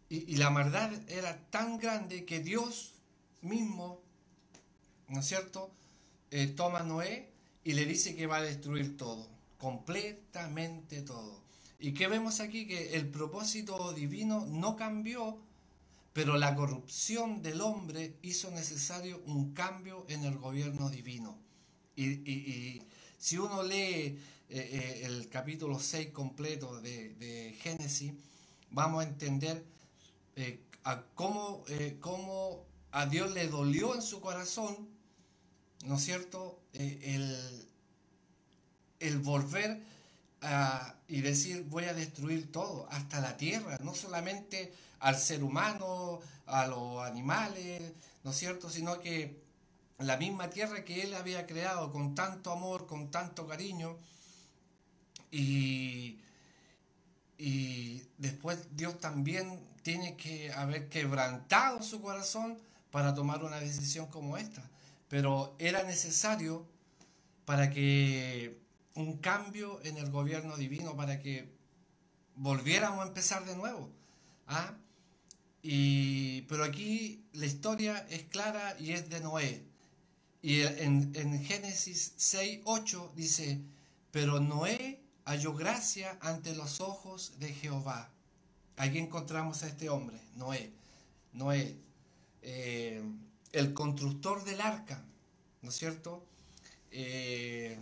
y, 0.09 0.37
la 0.37 0.51
maldad 0.51 0.93
era 1.09 1.37
tan 1.51 1.79
grande 1.79 2.25
que 2.25 2.41
Dios 2.41 2.95
mismo, 3.41 4.01
¿no 5.09 5.21
es 5.21 5.27
cierto?, 5.27 5.71
eh, 6.31 6.49
toma 6.49 6.81
a 6.81 6.83
Noé 6.83 7.31
y 7.65 7.73
le 7.73 7.87
dice 7.87 8.15
que 8.15 8.27
va 8.27 8.37
a 8.37 8.43
destruir 8.43 8.97
todo, 8.97 9.29
completamente 9.65 11.01
todo. 11.01 11.41
¿Y 11.79 11.95
qué 11.95 12.07
vemos 12.07 12.41
aquí? 12.41 12.67
Que 12.67 12.97
el 12.97 13.09
propósito 13.09 13.95
divino 13.95 14.45
no 14.47 14.77
cambió, 14.77 15.39
pero 16.13 16.37
la 16.37 16.55
corrupción 16.55 17.41
del 17.41 17.63
hombre 17.63 18.19
hizo 18.21 18.51
necesario 18.51 19.23
un 19.25 19.55
cambio 19.55 20.05
en 20.11 20.23
el 20.25 20.37
gobierno 20.37 20.91
divino. 20.91 21.39
Y, 21.97 22.83
si 23.17 23.39
uno 23.39 23.63
lee 23.63 23.79
eh, 23.81 24.19
eh, 24.51 25.01
el 25.05 25.31
capítulo 25.31 25.81
6 25.81 26.11
completo 26.11 26.83
de, 26.83 27.57
Génesis, 27.63 28.13
vamos 28.71 29.03
a 29.03 29.09
entender 29.09 29.65
eh, 30.37 30.61
cómo, 31.15 31.65
cómo, 32.01 32.67
a 32.91 33.07
Dios 33.07 33.33
le 33.33 33.49
dolió 33.49 33.95
en 33.95 34.03
su 34.03 34.21
corazón, 34.21 34.91
¿no 35.87 35.95
es 35.95 36.05
cierto?, 36.05 36.61
el, 36.75 37.65
el, 39.01 39.19
volver 39.19 39.81
y 41.09 41.21
decir 41.21 41.65
voy 41.65 41.85
a 41.85 41.95
destruir 41.95 42.53
todo, 42.53 42.87
hasta 42.91 43.21
la 43.21 43.37
tierra, 43.37 43.79
no 43.83 43.95
solamente 43.95 44.73
al 45.01 45.17
ser 45.17 45.43
humano, 45.43 46.21
a 46.47 46.67
los 46.67 47.03
animales, 47.03 47.93
¿no 48.23 48.31
es 48.31 48.37
cierto?, 48.37 48.69
sino 48.71 49.01
que 49.01 49.43
la 49.99 50.17
misma 50.17 50.51
tierra 50.51 50.85
que 50.85 51.03
Él 51.03 51.15
había 51.15 51.47
creado 51.47 51.93
con 51.93 52.15
tanto 52.15 52.53
amor, 52.53 52.87
con 52.87 53.11
tanto 53.11 53.47
cariño, 53.47 53.97
y, 55.31 56.19
y 57.39 58.03
después 58.19 58.59
Dios 58.77 59.01
también 59.01 59.61
tiene 59.83 60.17
que 60.17 60.53
haber 60.53 60.89
quebrantado 60.89 61.83
su 61.83 62.01
corazón 62.01 62.59
para 62.91 63.15
tomar 63.15 63.45
una 63.45 63.61
decisión 63.61 64.07
como 64.07 64.37
esta. 64.37 64.63
Pero 65.09 65.55
era 65.59 65.83
necesario 65.83 66.67
para 67.45 67.71
que 67.71 68.64
un 68.95 69.19
cambio 69.19 69.81
en 69.85 69.97
el 69.97 70.11
gobierno 70.11 70.57
divino, 70.57 70.97
para 70.97 71.21
que 71.21 71.49
volviéramos 72.37 73.05
a 73.05 73.09
empezar 73.09 73.45
de 73.45 73.57
nuevo. 73.57 73.91
¿ah? 74.47 74.75
Y, 75.63 76.43
pero 76.43 76.65
aquí 76.65 77.25
la 77.33 77.47
historia 77.47 78.07
es 78.11 78.25
clara 78.25 78.77
y 78.79 78.93
es 78.93 79.09
de 79.09 79.21
Noé. 79.21 79.65
Y 80.43 80.61
en, 80.61 81.13
en 81.15 81.43
Génesis 81.43 82.13
6, 82.17 82.61
8 82.65 83.13
dice, 83.17 83.61
pero 84.11 84.41
Noé 84.41 85.01
halló 85.25 85.55
gracia 85.55 86.19
ante 86.21 86.55
los 86.55 86.81
ojos 86.81 87.39
de 87.39 87.53
Jehová. 87.53 88.11
Aquí 88.77 88.99
encontramos 88.99 89.63
a 89.63 89.69
este 89.69 89.89
hombre, 89.89 90.21
Noé. 90.37 90.71
Noé, 91.33 91.77
eh, 92.43 93.03
el 93.53 93.73
constructor 93.73 94.45
del 94.45 94.61
arca, 94.61 95.03
¿no 95.63 95.71
es 95.71 95.77
cierto? 95.77 96.27
Eh, 96.91 97.79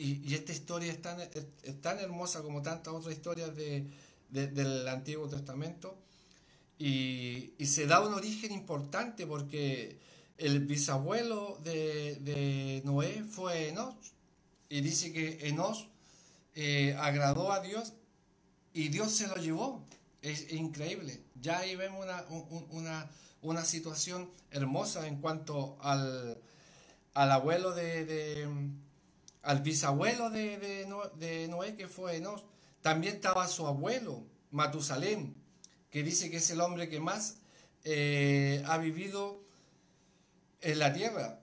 y, 0.00 0.34
esta 0.34 0.52
historia 0.52 0.90
es 0.90 1.02
tan, 1.02 1.18
tan, 1.82 1.98
hermosa 1.98 2.42
como 2.42 2.62
tantas 2.62 2.94
otras 2.94 3.14
historias 3.14 3.50
del 3.54 4.88
Antiguo 4.88 5.28
Testamento. 5.28 5.98
Y, 6.78 7.52
se 7.66 7.86
da 7.86 8.00
un 8.00 8.14
origen 8.14 8.52
importante 8.52 9.26
porque 9.26 9.98
el 10.38 10.60
bisabuelo 10.60 11.58
de, 11.62 12.80
Noé 12.84 13.24
fue 13.24 13.68
Enos. 13.68 13.94
Y 14.70 14.80
dice 14.80 15.12
que 15.12 15.48
Enos 15.48 15.88
eh, 16.54 16.96
agradó 16.98 17.52
a 17.52 17.60
Dios 17.60 17.92
y 18.72 18.88
Dios 18.88 19.12
se 19.12 19.28
lo 19.28 19.36
llevó. 19.36 19.84
Es, 20.22 20.50
increíble. 20.50 21.20
Ya 21.38 21.58
ahí 21.58 21.76
vemos 21.76 22.06
una, 23.42 23.64
situación 23.64 24.30
hermosa 24.50 25.06
en 25.06 25.20
cuanto 25.20 25.76
al, 25.82 26.38
abuelo 27.12 27.74
de, 27.74 28.48
al 29.42 29.60
bisabuelo 29.60 30.30
de, 30.30 30.86
Noé, 31.48 31.76
que 31.76 31.88
fue 31.88 32.16
Enos. 32.16 32.44
También 32.82 33.16
estaba 33.16 33.46
su 33.48 33.66
abuelo, 33.66 34.24
Matusalén, 34.50 35.34
que 35.90 36.02
dice 36.02 36.30
que 36.30 36.38
es 36.38 36.50
el 36.50 36.60
hombre 36.60 36.88
que 36.88 37.00
más 37.00 37.38
eh, 37.84 38.62
ha 38.66 38.78
vivido 38.78 39.42
en 40.60 40.78
la 40.78 40.92
tierra. 40.92 41.40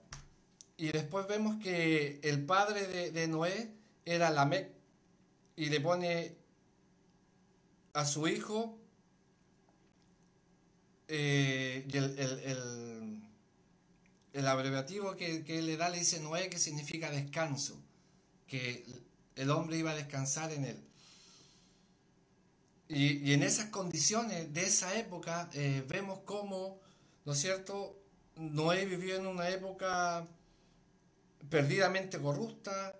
Y 0.76 0.92
después 0.92 1.26
vemos 1.26 1.56
que 1.62 2.20
el 2.22 2.44
padre 2.44 3.10
de, 3.10 3.28
Noé 3.28 3.72
era 4.04 4.30
Lamec. 4.30 4.70
Y 5.56 5.70
le 5.70 5.80
pone 5.80 6.36
a 7.94 8.04
su 8.04 8.28
hijo 8.28 8.78
eh, 11.08 11.84
y 11.88 11.96
el, 11.96 13.20
el, 14.32 14.46
abreviativo 14.46 15.16
que, 15.16 15.42
que, 15.42 15.62
le 15.62 15.76
da 15.76 15.88
le 15.88 15.98
dice 15.98 16.20
Noé 16.20 16.48
que 16.48 16.58
significa 16.58 17.10
descanso, 17.10 17.82
que 18.48 18.84
el 19.36 19.50
hombre 19.50 19.76
iba 19.76 19.92
a 19.92 19.94
descansar 19.94 20.52
en 20.52 20.64
él. 20.64 20.84
Y, 22.88 23.32
en 23.32 23.42
esas 23.42 23.66
condiciones 23.66 24.52
de 24.52 24.62
esa 24.64 24.98
época 24.98 25.50
eh, 25.52 25.84
vemos 25.86 26.20
cómo, 26.24 26.80
¿no 27.24 27.32
es 27.32 27.38
cierto?, 27.38 27.94
Noé 28.36 28.86
vivió 28.86 29.16
en 29.16 29.26
una 29.26 29.48
época 29.48 30.26
perdidamente 31.50 32.18
corrupta, 32.18 32.94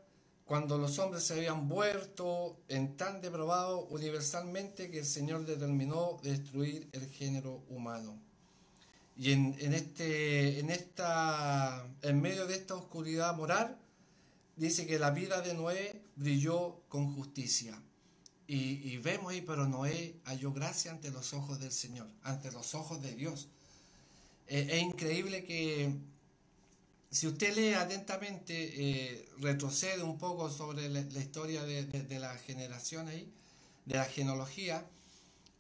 cuando 0.45 0.79
los 0.79 0.99
hombres 0.99 1.25
se 1.25 1.35
habían 1.35 1.69
vuelto 1.69 2.59
en 2.69 2.97
tan 2.97 3.21
depravado 3.21 3.87
universalmente 3.91 4.91
que 4.91 5.01
el 5.01 5.05
Señor 5.05 5.45
determinó 5.45 6.19
destruir 6.23 6.89
el 6.93 7.07
género 7.09 7.63
humano. 7.69 8.19
Y 9.17 9.33
en, 9.33 9.75
este, 9.75 10.59
en, 10.59 10.71
esta, 10.71 11.87
en 12.03 12.21
medio 12.21 12.47
de 12.47 12.55
esta 12.55 12.75
oscuridad 12.77 13.37
moral, 13.37 13.77
dice 14.59 14.87
que 14.87 14.99
la 14.99 15.11
vida 15.11 15.41
de 15.41 15.55
Noé 15.55 16.03
brilló 16.17 16.83
con 16.89 17.15
justicia. 17.15 17.81
Y, 18.51 18.97
vemos 18.99 19.33
ahí, 19.33 19.43
pero 19.43 19.67
Noé 19.67 20.17
halló 20.25 20.53
gracia 20.53 20.91
ante 20.91 21.11
los 21.11 21.35
ojos 21.35 21.61
del 21.61 21.71
Señor, 21.71 22.09
ante 22.23 22.51
los 22.51 22.75
ojos 22.75 23.03
de 23.03 23.15
Dios. 23.15 23.49
Eh, 24.47 24.67
es 24.71 24.83
increíble 24.83 25.45
que 25.45 25.93
si 27.11 27.27
usted 27.27 27.55
lee 27.55 27.75
atentamente, 27.75 28.55
eh, 28.55 29.29
retrocede 29.39 30.03
un 30.03 30.17
poco 30.17 30.49
sobre 30.51 30.89
la, 30.89 31.01
historia 31.21 31.63
de, 31.63 32.19
la 32.19 32.35
generación 32.39 33.09
ahí, 33.09 33.31
de 33.85 33.97
la 33.97 34.07
genealogía, 34.07 34.87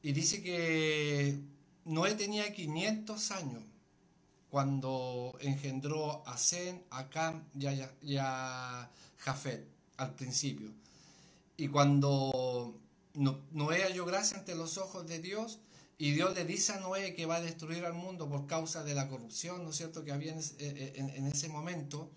y 0.02 0.12
dice 0.12 0.42
que 0.42 1.38
Noé 1.84 2.14
tenía 2.14 2.54
500 2.54 3.30
años 3.32 3.62
cuando 4.50 5.36
engendró 5.40 6.26
a 6.26 6.36
Zen, 6.36 6.82
a 6.90 7.08
Cam 7.08 7.44
y 8.02 8.16
a 8.16 8.90
Jafet 9.18 9.66
al 9.96 10.14
principio. 10.14 10.70
Y 11.56 11.68
cuando 11.68 12.78
Noé 13.14 13.82
halló 13.82 14.06
gracia 14.06 14.38
ante 14.38 14.54
los 14.54 14.78
ojos 14.78 15.06
de 15.06 15.18
Dios, 15.18 15.58
y 15.98 16.12
Dios 16.12 16.34
le 16.34 16.44
dice 16.44 16.72
a 16.72 16.78
Noé 16.78 17.14
que 17.14 17.26
va 17.26 17.36
a 17.36 17.40
destruir 17.40 17.84
al 17.84 17.94
mundo 17.94 18.28
por 18.28 18.46
causa 18.46 18.84
de 18.84 18.94
la 18.94 19.08
corrupción, 19.08 19.64
¿no 19.64 19.70
es 19.70 19.76
cierto?, 19.76 20.04
que 20.04 20.12
había 20.12 20.32
en, 20.32 20.40
eh, 20.60 21.30
ese 21.32 21.48
momento, 21.48 22.10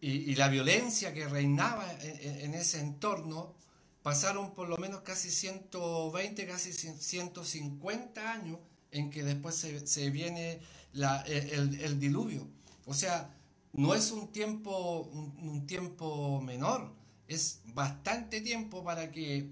y, 0.00 0.34
la 0.34 0.48
violencia 0.48 1.14
que 1.14 1.28
reinaba 1.28 1.88
en, 2.00 2.54
ese 2.54 2.80
entorno, 2.80 3.54
pasaron 4.02 4.52
por 4.52 4.68
lo 4.68 4.76
menos 4.76 5.02
casi 5.02 5.30
120, 5.30 6.44
casi 6.44 6.72
150 6.72 8.32
años 8.32 8.58
en 8.90 9.10
que 9.10 9.22
después 9.22 9.54
se, 9.54 10.10
viene 10.10 10.60
el, 10.94 11.98
diluvio. 11.98 12.46
O 12.86 12.94
sea, 12.94 13.34
no 13.72 13.94
es 13.94 14.10
un 14.10 14.28
tiempo, 14.32 15.02
un 15.02 15.66
tiempo 15.66 16.40
menor, 16.40 16.92
es 17.28 17.60
bastante 17.66 18.40
tiempo 18.40 18.84
para 18.84 19.10
que 19.10 19.48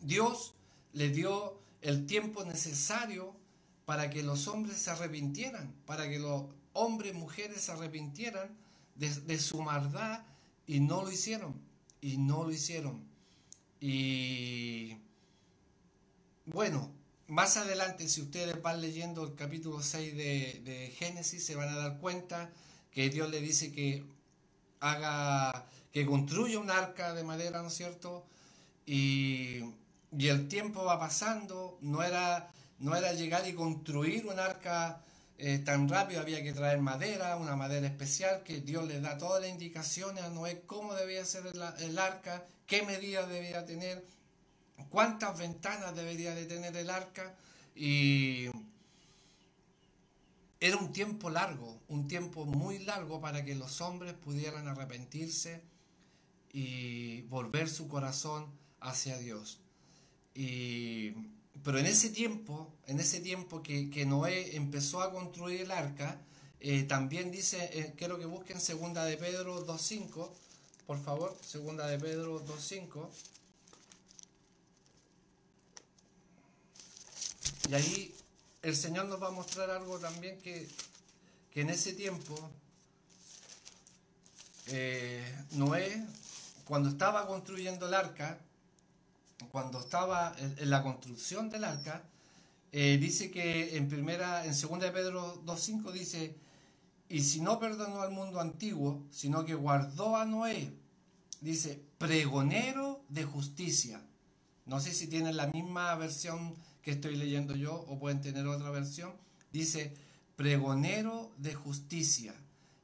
Dios 0.00 0.54
le 0.92 1.10
dio 1.10 1.60
el 1.80 2.06
tiempo 2.06 2.44
necesario 2.44 3.34
para 3.84 4.10
que 4.10 4.22
los 4.22 4.48
hombres 4.48 4.76
se 4.76 4.90
arrepintieran, 4.90 5.74
para 5.86 6.08
que 6.08 6.18
los 6.18 6.44
hombres 6.74 7.14
y 7.14 7.16
mujeres 7.16 7.62
se 7.62 7.72
arrepintieran 7.72 8.54
de, 8.96 9.38
su 9.38 9.62
maldad 9.62 10.24
y 10.66 10.80
no 10.80 11.02
lo 11.02 11.10
hicieron, 11.10 11.54
y 12.00 12.18
no 12.18 12.44
lo 12.44 12.50
hicieron. 12.50 13.02
Y 13.80 14.98
bueno, 16.44 16.90
más 17.28 17.56
adelante, 17.56 18.08
si 18.08 18.22
ustedes 18.22 18.60
van 18.60 18.80
leyendo 18.80 19.24
el 19.24 19.34
capítulo 19.34 19.82
6 19.82 20.16
de, 20.16 20.60
de, 20.64 20.90
Génesis, 20.98 21.44
se 21.44 21.54
van 21.54 21.68
a 21.68 21.76
dar 21.76 21.98
cuenta 21.98 22.50
que 22.90 23.10
Dios 23.10 23.30
le 23.30 23.40
dice 23.40 23.70
que 23.70 24.04
haga 24.80 25.66
que 25.92 26.06
construya 26.06 26.58
un 26.58 26.70
arca 26.70 27.14
de 27.14 27.24
madera, 27.24 27.62
¿no 27.62 27.68
es 27.68 27.74
cierto? 27.74 28.26
Y, 28.86 29.62
el 30.18 30.48
tiempo 30.48 30.84
va 30.84 30.98
pasando, 30.98 31.78
no 31.82 32.02
era, 32.02 32.50
no 32.78 32.96
era 32.96 33.12
llegar 33.12 33.46
y 33.46 33.52
construir 33.52 34.26
un 34.26 34.38
arca 34.38 35.02
eh, 35.36 35.58
tan 35.58 35.86
rápido, 35.88 36.20
había 36.20 36.42
que 36.42 36.54
traer 36.54 36.78
madera, 36.78 37.36
una 37.36 37.56
madera 37.56 37.86
especial, 37.86 38.42
que 38.42 38.60
Dios 38.62 38.86
le 38.86 39.00
da 39.00 39.18
todas 39.18 39.42
las 39.42 39.50
indicaciones 39.50 40.24
a 40.24 40.30
Noé 40.30 40.62
cómo 40.66 40.94
debía 40.94 41.24
ser 41.26 41.46
el, 41.46 41.62
el 41.80 41.98
arca, 41.98 42.46
qué 42.66 42.82
medidas 42.82 43.28
debía 43.28 43.66
tener, 43.66 44.06
cuántas 44.90 45.38
ventanas 45.38 45.94
debería 45.94 46.34
de 46.34 46.46
tener 46.46 46.76
el 46.76 46.90
arca 46.90 47.34
y 47.74 48.46
era 50.60 50.76
un 50.76 50.92
tiempo 50.92 51.30
largo, 51.30 51.78
un 51.88 52.08
tiempo 52.08 52.44
muy 52.44 52.80
largo 52.80 53.20
para 53.20 53.44
que 53.44 53.54
los 53.54 53.80
hombres 53.80 54.14
pudieran 54.14 54.66
arrepentirse 54.66 55.62
y 56.52 57.22
volver 57.22 57.68
su 57.68 57.88
corazón 57.88 58.46
hacia 58.80 59.18
Dios. 59.18 59.60
Y, 60.34 61.12
pero 61.62 61.78
en 61.78 61.86
ese 61.86 62.10
tiempo, 62.10 62.72
en 62.86 62.98
ese 63.00 63.20
tiempo 63.20 63.62
que, 63.62 64.04
Noé 64.06 64.56
empezó 64.56 65.02
a 65.02 65.12
construir 65.12 65.60
el 65.60 65.70
arca, 65.70 66.20
eh, 66.60 66.82
también 66.82 67.30
dice, 67.30 67.70
eh, 67.72 67.94
quiero 67.96 68.18
que 68.18 68.26
busquen 68.26 68.60
segunda 68.60 69.04
de 69.04 69.16
Pedro 69.16 69.64
2.5, 69.64 70.30
por 70.86 71.00
favor, 71.00 71.36
segunda 71.42 71.86
de 71.86 71.98
Pedro 71.98 72.44
2.5. 72.44 73.08
Y 77.68 77.74
ahí 77.74 78.14
el 78.62 78.74
Señor 78.74 79.06
nos 79.06 79.22
va 79.22 79.28
a 79.28 79.30
mostrar 79.30 79.70
algo 79.70 79.98
también 79.98 80.40
que, 80.40 80.66
que 81.52 81.60
en 81.60 81.70
ese 81.70 81.92
tiempo 81.92 82.34
eh, 84.68 85.22
Noé 85.52 86.04
cuando 86.64 86.88
estaba 86.88 87.26
construyendo 87.26 87.86
el 87.86 87.94
arca, 87.94 88.38
cuando 89.50 89.80
estaba 89.80 90.34
en, 90.38 90.68
la 90.68 90.82
construcción 90.82 91.48
del 91.48 91.64
arca, 91.64 92.02
eh, 92.72 92.98
dice 93.00 93.30
que 93.30 93.76
en 93.76 93.88
primera, 93.88 94.44
en 94.44 94.54
segunda 94.54 94.86
de 94.86 94.92
Pedro 94.92 95.42
2.5 95.44 95.92
dice, 95.92 96.36
y 97.08 97.22
si 97.22 97.40
no 97.40 97.58
perdonó 97.58 98.02
al 98.02 98.10
mundo 98.10 98.40
antiguo, 98.40 99.02
sino 99.10 99.44
que 99.46 99.54
guardó 99.54 100.16
a 100.16 100.26
Noé, 100.26 100.72
dice, 101.40 101.80
pregonero 101.96 103.02
de 103.08 103.24
justicia. 103.24 104.02
No 104.66 104.80
sé 104.80 104.92
si 104.92 105.06
tienen 105.06 105.38
la 105.38 105.46
misma 105.46 105.94
versión 105.94 106.54
estoy 106.92 107.16
leyendo 107.16 107.54
yo 107.54 107.74
o 107.74 107.98
pueden 107.98 108.20
tener 108.20 108.46
otra 108.46 108.70
versión. 108.70 109.12
Dice, 109.52 109.94
pregonero 110.36 111.32
de 111.38 111.54
justicia. 111.54 112.34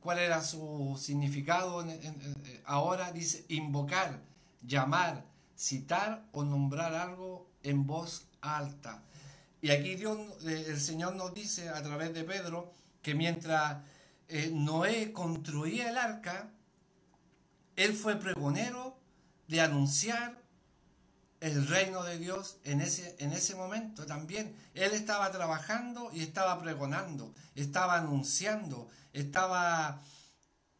¿cuál 0.00 0.18
era 0.18 0.42
su 0.42 0.98
significado? 1.00 1.84
ahora 2.64 3.12
dice 3.12 3.44
invocar, 3.48 4.20
llamar, 4.62 5.24
citar 5.56 6.24
o 6.32 6.44
nombrar 6.44 6.94
algo 6.94 7.48
en 7.62 7.86
voz 7.86 8.26
alta. 8.40 9.02
Y 9.62 9.70
aquí 9.70 9.94
Dios, 9.94 10.18
eh, 10.46 10.64
el 10.68 10.80
Señor 10.80 11.14
nos 11.16 11.34
dice 11.34 11.68
a 11.68 11.82
través 11.82 12.14
de 12.14 12.24
Pedro 12.24 12.72
que 13.02 13.14
mientras 13.14 13.78
eh, 14.28 14.50
Noé 14.52 15.12
construía 15.12 15.90
el 15.90 15.98
arca, 15.98 16.50
él 17.82 17.94
fue 17.94 18.16
pregonero 18.16 18.98
de 19.48 19.60
anunciar 19.60 20.40
el 21.40 21.66
reino 21.66 22.02
de 22.04 22.18
Dios 22.18 22.58
en 22.64 22.80
ese, 22.80 23.16
en 23.18 23.32
ese 23.32 23.54
momento 23.54 24.04
también. 24.06 24.54
Él 24.74 24.92
estaba 24.92 25.30
trabajando 25.32 26.10
y 26.12 26.20
estaba 26.20 26.60
pregonando, 26.60 27.34
estaba 27.54 27.96
anunciando, 27.96 28.88
estaba 29.12 30.02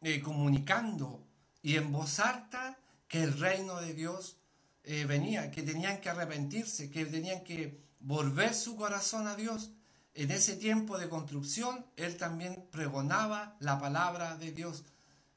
eh, 0.01 0.21
comunicando 0.21 1.25
y 1.63 1.77
en 1.77 1.91
voz 1.91 2.19
alta 2.19 2.77
que 3.07 3.23
el 3.23 3.39
reino 3.39 3.81
de 3.81 3.93
Dios 3.93 4.37
venía, 4.83 5.51
que 5.51 5.61
tenían 5.61 6.01
que 6.01 6.09
arrepentirse, 6.09 6.89
que 6.89 7.05
tenían 7.05 7.43
que 7.43 7.79
volver 7.99 8.53
su 8.53 8.75
corazón 8.75 9.27
a 9.27 9.35
Dios. 9.35 9.71
En 10.13 10.31
ese 10.31 10.57
tiempo 10.57 10.97
de 10.97 11.07
construcción, 11.07 11.85
él 11.95 12.17
también 12.17 12.67
pregonaba 12.71 13.55
la 13.59 13.79
palabra 13.79 14.35
de 14.37 14.51
Dios. 14.51 14.83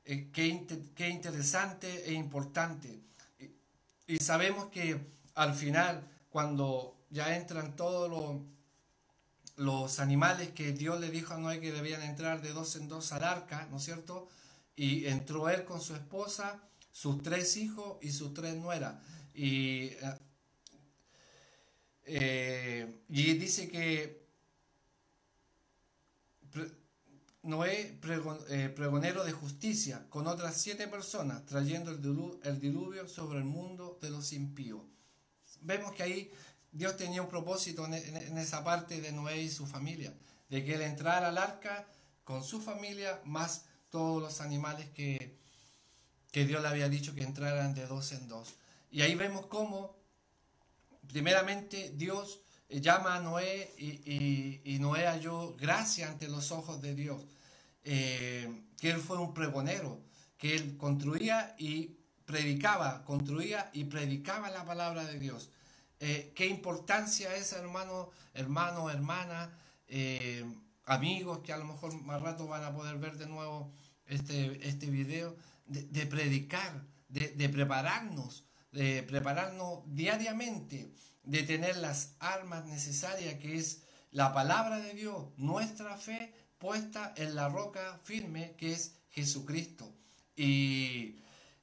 Eh, 0.05 0.31
qué, 0.33 1.09
interesante 1.09 2.11
e 2.11 2.13
importante. 2.13 3.01
Y, 4.07 4.19
sabemos 4.19 4.67
que 4.67 5.01
al 5.35 5.55
final, 5.55 6.07
cuando 6.29 6.97
ya 7.11 7.37
entran 7.37 7.75
todos 7.77 8.11
los, 8.11 8.43
los 9.57 10.01
animales 10.01 10.51
que 10.51 10.73
Dios 10.73 11.01
le 11.01 11.11
dijo 11.11 11.35
a 11.35 11.39
Noé 11.39 11.61
que 11.61 11.73
debían 11.73 12.03
entrar 12.03 12.43
de 12.43 12.53
dos 12.53 12.77
en 12.77 12.89
dos 12.89 13.13
al 13.13 13.25
arca, 13.25 13.67
¿no 13.71 13.79
es 13.79 13.85
cierto? 13.85 14.29
Y 14.77 15.07
entró 15.07 15.49
él 15.49 15.65
con 15.65 15.81
su 15.81 15.95
esposa, 15.95 16.61
sus 16.91 17.23
tres 17.23 17.57
hijos 17.57 17.97
y 18.03 18.11
sus 18.13 18.35
tres 18.35 18.57
nueras. 18.57 18.97
Y 19.33 19.87
eh, 19.87 20.19
eh, 22.07 23.01
y 23.09 23.35
dice 23.35 23.69
que 23.69 24.25
Noé, 27.45 27.99
eh, 28.49 28.69
pregonero 28.75 29.25
de 29.25 29.33
justicia, 29.33 30.07
con 30.09 30.27
otras 30.27 30.57
siete 30.57 30.89
personas, 30.89 31.45
trayendo 31.47 31.91
el 31.91 32.61
diluvio, 32.61 33.07
sobre 33.09 33.39
el 33.39 33.45
mundo 33.45 33.99
de 34.01 34.11
los 34.11 34.33
impíos. 34.33 34.83
Vemos 35.61 35.93
que 35.93 36.03
ahí 36.03 36.31
Dios 36.73 36.97
tenía 36.97 37.23
un 37.23 37.29
propósito 37.29 37.87
en, 37.87 37.95
esa 38.39 38.65
parte 38.65 39.01
de 39.01 39.13
Noé 39.13 39.43
y 39.43 39.51
su 39.51 39.67
familia, 39.67 40.13
de 40.49 40.65
que 40.65 40.75
él 40.75 40.83
entrara 40.83 41.29
al 41.29 41.39
arca 41.39 41.87
con 42.25 42.43
su 42.43 42.61
familia, 42.61 43.21
más 43.25 43.67
todos 43.91 44.23
los 44.23 44.41
animales 44.41 44.89
que, 44.91 45.39
que 46.33 46.47
Dios 46.47 46.63
le 46.63 46.69
había 46.69 46.89
dicho 46.89 47.15
que 47.15 47.23
entraran 47.23 47.75
de 47.75 47.87
dos 47.87 48.13
en 48.13 48.27
dos. 48.27 48.55
Y 48.91 49.03
ahí 49.03 49.15
vemos 49.15 49.47
cómo 49.47 49.97
primeramente 51.09 51.93
Dios 51.95 52.41
eh, 52.69 52.81
llama 52.81 53.17
a 53.17 53.21
Noé 53.21 53.73
y, 53.79 54.79
Noé 54.81 55.07
halló 55.07 55.55
gracia 55.57 56.09
ante 56.09 56.29
los 56.29 56.51
ojos 56.51 56.81
de 56.81 56.95
Dios, 56.95 57.23
eh, 57.85 58.65
que 58.81 58.91
él 58.91 58.99
fue 58.99 59.19
un 59.19 59.35
pregonero, 59.35 60.01
que 60.37 60.55
él 60.57 60.77
construía 60.77 61.55
y 61.59 61.97
predicaba, 62.25 63.05
construía 63.05 63.71
y 63.73 63.85
predicaba 63.85 64.51
la 64.51 64.65
palabra 64.65 65.05
de 65.05 65.19
Dios. 65.19 65.51
Eh, 66.01 66.33
qué 66.35 66.47
importancia 66.47 67.35
es, 67.37 67.53
hermano, 67.53 68.11
hermano, 68.35 68.91
hermana, 68.91 69.59
amigos 70.87 71.39
que 71.41 71.53
a 71.53 71.57
lo 71.57 71.67
mejor 71.67 71.95
más 72.03 72.21
rato 72.21 72.49
van 72.49 72.65
a 72.65 72.75
poder 72.75 72.99
ver 72.99 73.17
de 73.17 73.27
nuevo 73.27 73.73
este, 74.07 74.67
este 74.69 74.91
video, 74.91 75.37
de, 75.67 76.07
predicar, 76.07 76.85
de 77.09 77.49
prepararnos 77.49 78.45
de 78.75 79.05
prepararnos 79.05 79.83
diariamente, 79.87 80.93
de 81.23 81.43
tener 81.45 81.77
las 81.77 82.17
armas 82.19 82.67
necesarias, 82.67 83.35
que 83.35 83.57
es 83.57 83.85
la 84.11 84.35
palabra 84.35 84.81
de 84.81 84.95
Dios, 84.95 85.29
nuestra 85.37 85.97
fe 85.97 86.35
puesta 86.65 87.13
en 87.19 87.35
la 87.35 87.51
roca 87.51 88.01
firme, 88.05 88.55
que 88.57 88.73
es 88.73 88.93
Jesucristo. 89.11 89.93
Y 90.35 91.17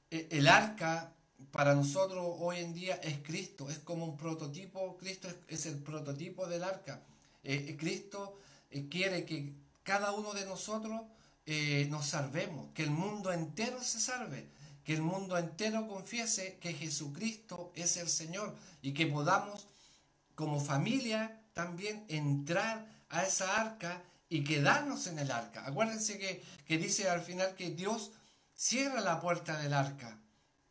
e, 0.08 0.28
el 0.30 0.46
arca 0.46 1.12
para 1.50 1.74
nosotros 1.74 2.24
hoy 2.38 2.58
en 2.58 2.72
día 2.72 2.94
es 3.02 3.18
Cristo, 3.18 3.68
es 3.68 3.80
como 3.80 4.06
un 4.06 4.16
prototipo, 4.16 4.96
Cristo 4.98 5.26
es, 5.48 5.66
el 5.66 5.78
prototipo 5.78 6.46
del 6.46 6.62
arca. 6.62 7.02
Eh, 7.42 7.66
eh, 7.68 7.76
Cristo 7.76 8.38
eh, 8.70 8.86
quiere 8.88 9.24
que 9.24 9.52
cada 9.82 10.12
uno 10.12 10.34
de 10.34 10.46
nosotros 10.46 11.02
nos 11.88 12.06
salvemos, 12.06 12.70
que 12.72 12.84
el 12.84 12.92
mundo 12.92 13.32
entero 13.32 13.82
se 13.82 13.98
salve 13.98 14.46
que 14.84 14.94
el 14.94 15.02
mundo 15.02 15.36
entero 15.36 15.88
confiese 15.88 16.56
que 16.60 16.72
Jesucristo 16.72 17.72
es 17.74 17.96
el 17.96 18.08
Señor 18.08 18.54
y 18.80 18.94
que 18.94 19.06
podamos 19.06 19.66
como 20.36 20.60
familia 20.60 21.40
también 21.52 22.04
entrar 22.08 22.86
a 23.08 23.24
esa 23.24 23.60
arca 23.60 24.02
y 24.32 24.44
quedarnos 24.44 25.08
en 25.08 25.18
el 25.18 25.30
arca. 25.30 25.66
Acuérdense 25.66 26.18
que, 26.18 26.42
que 26.66 26.78
dice 26.78 27.06
al 27.10 27.20
final 27.20 27.54
que 27.54 27.68
Dios 27.68 28.12
cierra 28.54 29.02
la 29.02 29.20
puerta 29.20 29.58
del 29.58 29.74
arca. 29.74 30.18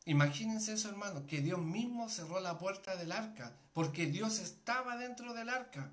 Imagínense 0.05 0.73
eso, 0.73 0.89
hermano, 0.89 1.27
que 1.27 1.41
Dios 1.41 1.59
mismo 1.59 2.09
cerró 2.09 2.39
la 2.39 2.57
puerta 2.57 2.95
del 2.95 3.11
arca, 3.11 3.55
porque 3.73 4.07
Dios 4.07 4.39
estaba 4.39 4.97
dentro 4.97 5.35
del 5.35 5.49
arca, 5.49 5.91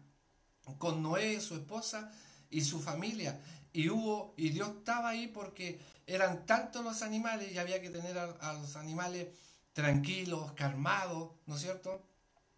con 0.79 1.03
Noé, 1.03 1.43
su 1.43 1.57
esposa 1.57 2.11
y 2.49 2.63
su 2.63 2.81
familia. 2.81 3.39
Y 3.75 3.91
hubo, 3.91 4.33
y 4.39 4.49
Dios 4.49 4.71
estaba 4.79 5.11
ahí 5.11 5.29
porque 5.29 5.79
eran 6.07 6.47
tantos 6.47 6.83
los 6.83 7.03
animales 7.03 7.53
y 7.53 7.59
había 7.59 7.83
que 7.83 7.91
tener 7.91 8.17
a, 8.17 8.53
los 8.55 8.77
animales 8.77 9.29
tranquilos, 9.75 10.53
calmados, 10.53 11.33
¿no 11.45 11.57
es 11.57 11.61
cierto? 11.61 12.03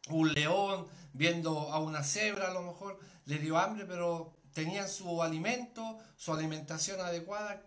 Un 0.09 0.33
león 0.35 0.87
viendo 1.13 1.73
a 1.73 1.81
una 1.81 2.05
cebra 2.05 2.51
a 2.51 2.55
lo 2.55 2.63
mejor 2.63 3.01
le 3.25 3.39
dio 3.39 3.59
hambre, 3.59 3.87
pero 3.87 4.40
tenían 4.53 4.89
su 4.89 5.23
alimento, 5.23 5.99
su 6.17 6.33
alimentación 6.33 7.01
adecuada, 7.01 7.63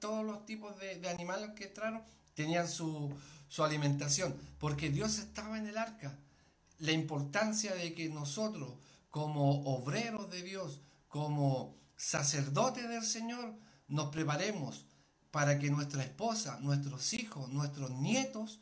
todos 0.00 0.24
los 0.24 0.44
tipos 0.46 0.78
de, 0.78 1.08
animales 1.08 1.50
que 1.56 1.64
entraron 1.64 2.02
tenían 2.34 2.68
su, 2.68 3.14
su 3.48 3.64
alimentación, 3.64 4.34
porque 4.58 4.90
Dios 4.90 5.18
estaba 5.18 5.58
en 5.58 5.66
el 5.66 5.78
arca. 5.78 6.18
La 6.78 6.92
importancia 6.92 7.74
de 7.74 7.94
que 7.94 8.08
nosotros, 8.08 8.74
como 9.10 9.62
obreros 9.76 10.30
de 10.30 10.42
Dios, 10.42 10.80
como 11.08 11.76
sacerdotes 11.96 12.88
del 12.88 13.04
Señor, 13.04 13.54
nos 13.88 14.10
preparemos 14.10 14.86
para 15.30 15.58
que 15.58 15.70
nuestra 15.70 16.02
esposa, 16.02 16.58
nuestros 16.60 17.12
hijos, 17.12 17.50
nuestros 17.50 17.90
nietos 17.90 18.60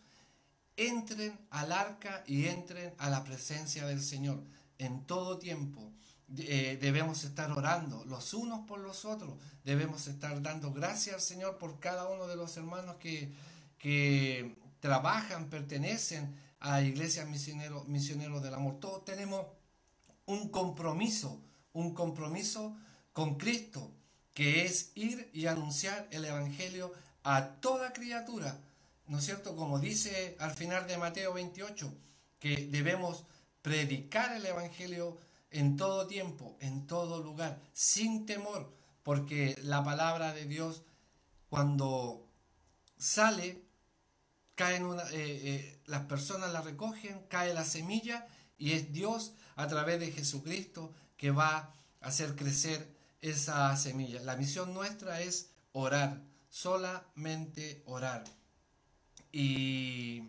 entren 0.76 1.38
al 1.50 1.72
arca 1.72 2.24
y 2.26 2.46
entren 2.46 2.94
a 2.98 3.10
la 3.10 3.22
presencia 3.24 3.86
del 3.86 4.00
Señor 4.00 4.42
en 4.78 5.04
todo 5.06 5.38
tiempo. 5.38 5.92
Eh, 6.38 6.78
debemos 6.80 7.24
estar 7.24 7.50
orando 7.50 8.04
los 8.04 8.34
unos 8.34 8.60
por 8.66 8.78
los 8.78 9.04
otros, 9.04 9.34
debemos 9.64 10.06
estar 10.06 10.40
dando 10.40 10.72
gracias 10.72 11.16
al 11.16 11.20
Señor 11.20 11.58
por 11.58 11.80
cada 11.80 12.08
uno 12.08 12.28
de 12.28 12.36
los 12.36 12.56
hermanos 12.56 12.96
que, 12.96 13.32
que 13.78 14.54
trabajan, 14.78 15.50
pertenecen 15.50 16.32
a 16.60 16.82
iglesias 16.82 17.28
misioneros, 17.28 17.88
misioneros 17.88 18.42
del 18.42 18.54
amor. 18.54 18.78
Todos 18.78 19.04
tenemos 19.04 19.46
un 20.26 20.50
compromiso, 20.50 21.40
un 21.72 21.94
compromiso 21.94 22.76
con 23.12 23.36
Cristo, 23.36 23.90
que 24.32 24.64
es 24.64 24.92
ir 24.94 25.30
y 25.32 25.46
anunciar 25.46 26.06
el 26.12 26.24
Evangelio 26.24 26.92
a 27.24 27.56
toda 27.60 27.92
criatura, 27.92 28.56
¿no 29.06 29.18
es 29.18 29.24
cierto? 29.24 29.56
Como 29.56 29.80
dice 29.80 30.36
al 30.38 30.52
final 30.52 30.86
de 30.86 30.96
Mateo 30.96 31.32
28, 31.34 31.92
que 32.38 32.68
debemos 32.70 33.24
predicar 33.62 34.36
el 34.36 34.46
Evangelio 34.46 35.18
en 35.50 35.76
todo 35.76 36.06
tiempo, 36.06 36.56
en 36.60 36.86
todo 36.86 37.22
lugar, 37.22 37.60
sin 37.72 38.26
temor, 38.26 38.72
porque 39.02 39.58
la 39.62 39.82
palabra 39.82 40.32
de 40.32 40.44
Dios 40.46 40.82
cuando 41.48 42.28
sale, 42.96 43.64
caen 44.54 44.84
una, 44.84 45.02
eh, 45.04 45.08
eh, 45.14 45.82
las 45.86 46.04
personas 46.06 46.52
la 46.52 46.62
recogen, 46.62 47.26
cae 47.28 47.52
la 47.52 47.64
semilla 47.64 48.28
y 48.56 48.72
es 48.72 48.92
Dios 48.92 49.32
a 49.56 49.66
través 49.66 49.98
de 49.98 50.12
Jesucristo 50.12 50.94
que 51.16 51.32
va 51.32 51.74
a 52.00 52.06
hacer 52.06 52.36
crecer 52.36 52.94
esa 53.20 53.76
semilla. 53.76 54.22
La 54.22 54.36
misión 54.36 54.72
nuestra 54.72 55.20
es 55.20 55.50
orar, 55.72 56.22
solamente 56.48 57.82
orar. 57.86 58.24
Y 59.32 60.22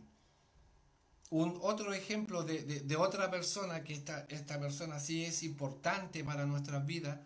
un 1.32 1.58
otro 1.62 1.94
ejemplo 1.94 2.44
de, 2.44 2.96
otra 2.98 3.32
persona, 3.32 3.84
que 3.84 3.94
esta, 3.94 4.26
esta, 4.30 4.60
persona 4.60 5.00
sí 5.00 5.24
es 5.24 5.44
importante 5.44 6.24
para 6.24 6.46
nuestras 6.46 6.86
vidas, 6.86 7.20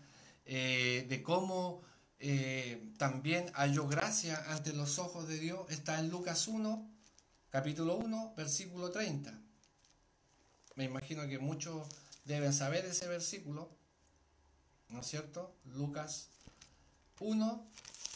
eh, 0.45 1.05
de 1.09 1.23
cómo 1.23 1.81
eh, 2.19 2.91
también 2.97 3.51
halló 3.55 3.87
gracia 3.87 4.43
ante 4.49 4.73
los 4.73 4.99
ojos 4.99 5.27
de 5.27 5.39
Dios, 5.39 5.69
está 5.69 5.99
en 5.99 6.09
Lucas 6.09 6.47
1, 6.47 6.87
capítulo 7.49 7.97
1, 7.97 8.35
versículo 8.37 8.91
30. 8.91 9.37
Me 10.75 10.83
imagino 10.83 11.27
que 11.27 11.39
muchos 11.39 11.87
deben 12.25 12.53
saber 12.53 12.85
ese 12.85 13.07
versículo. 13.07 13.69
¿no 14.89 15.01
es 15.01 15.07
cierto? 15.07 15.53
Lucas 15.73 16.27
1, 17.19 17.67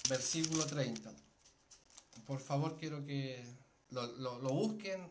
versículo 0.08 0.65
30. 0.65 1.12
Por 2.25 2.39
favor, 2.39 2.78
quiero 2.78 3.04
que 3.06 3.43
lo, 3.91 4.39
busquen 4.54 5.10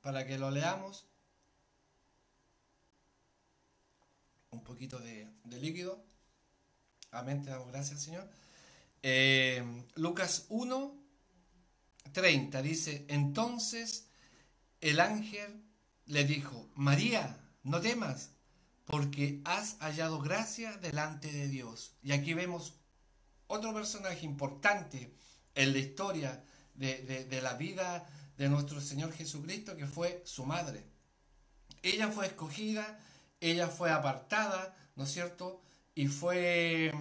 para 0.00 0.26
que 0.26 0.38
lo 0.38 0.50
leamos. 0.50 1.06
Un 4.50 4.62
poquito 4.62 4.98
de, 4.98 5.28
líquido. 5.44 6.04
Amén, 7.10 7.42
te 7.42 7.50
damos 7.50 7.68
gracias, 7.68 8.02
Señor. 8.02 8.28
Eh, 9.02 9.84
Lucas 9.94 10.46
1, 10.48 10.94
30 12.12 12.62
dice, 12.62 13.04
entonces 13.08 14.08
el 14.80 15.00
ángel 15.00 15.62
le 16.06 16.24
dijo, 16.24 16.68
María, 16.74 17.38
no 17.62 17.80
temas, 17.80 18.30
porque 18.84 19.40
has 19.44 19.76
hallado 19.80 20.20
gracia 20.20 20.76
delante 20.78 21.30
de 21.30 21.48
Dios. 21.48 21.96
Y 22.02 22.12
aquí 22.12 22.34
vemos 22.34 22.74
otro 23.48 23.74
personaje 23.74 24.24
importante 24.24 25.14
en 25.54 25.72
la 25.72 25.78
historia 25.78 26.44
de, 26.76 27.40
la 27.42 27.54
vida 27.54 28.06
de 28.36 28.48
nuestro 28.48 28.80
Señor 28.80 29.12
Jesucristo, 29.12 29.76
que 29.76 29.86
fue 29.86 30.22
su 30.24 30.44
madre. 30.44 30.84
Ella 31.82 32.08
fue 32.08 32.26
escogida, 32.26 32.98
ella 33.40 33.68
fue 33.68 33.90
apartada, 33.90 34.74
¿no 34.96 35.04
es 35.04 35.12
cierto? 35.12 35.62
Y 35.94 36.08
fue... 36.08 36.92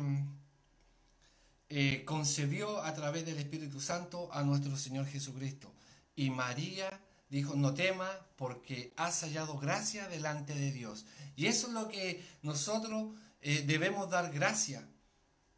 Eh, 1.67 2.05
concebió 2.05 2.83
a 2.83 2.93
través 2.93 3.25
del 3.25 3.39
Espíritu 3.39 3.81
Santo 3.81 4.29
a 4.31 4.43
nuestro 4.43 4.77
Señor 4.77 5.07
Jesucristo. 5.07 5.73
Y 6.15 6.29
María 6.29 7.01
dijo, 7.29 7.55
no 7.55 7.73
tema 7.73 8.09
porque 8.37 8.93
has 8.95 9.21
hallado 9.21 9.57
gracia 9.57 10.07
delante 10.07 10.53
de 10.53 10.71
Dios. 10.71 11.05
Y 11.35 11.47
eso 11.47 11.67
es 11.67 11.73
lo 11.73 11.87
que 11.89 12.23
nosotros 12.43 13.15
eh, 13.41 13.63
debemos 13.65 14.09
dar 14.09 14.31
gracia. 14.31 14.87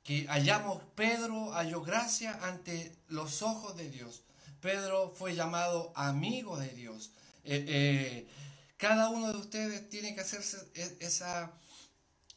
Que 0.07 0.25
hallamos, 0.27 0.81
Pedro 0.95 1.51
halló 1.51 1.81
gracia 1.81 2.39
ante 2.41 2.95
los 3.09 3.41
ojos 3.41 3.75
de 3.75 3.89
Dios. 3.89 4.23
Pedro 4.61 5.13
fue 5.13 5.35
llamado 5.35 5.91
amigo 5.97 6.57
de 6.57 6.69
Dios. 6.69 7.11
Eh, 7.43 7.65
eh, 7.67 8.27
cada 8.77 9.09
uno 9.09 9.33
de 9.33 9.37
ustedes 9.37 9.89
tiene 9.89 10.15
que 10.15 10.21
hacerse 10.21 10.57
e, 10.75 10.95
esa, 11.01 11.51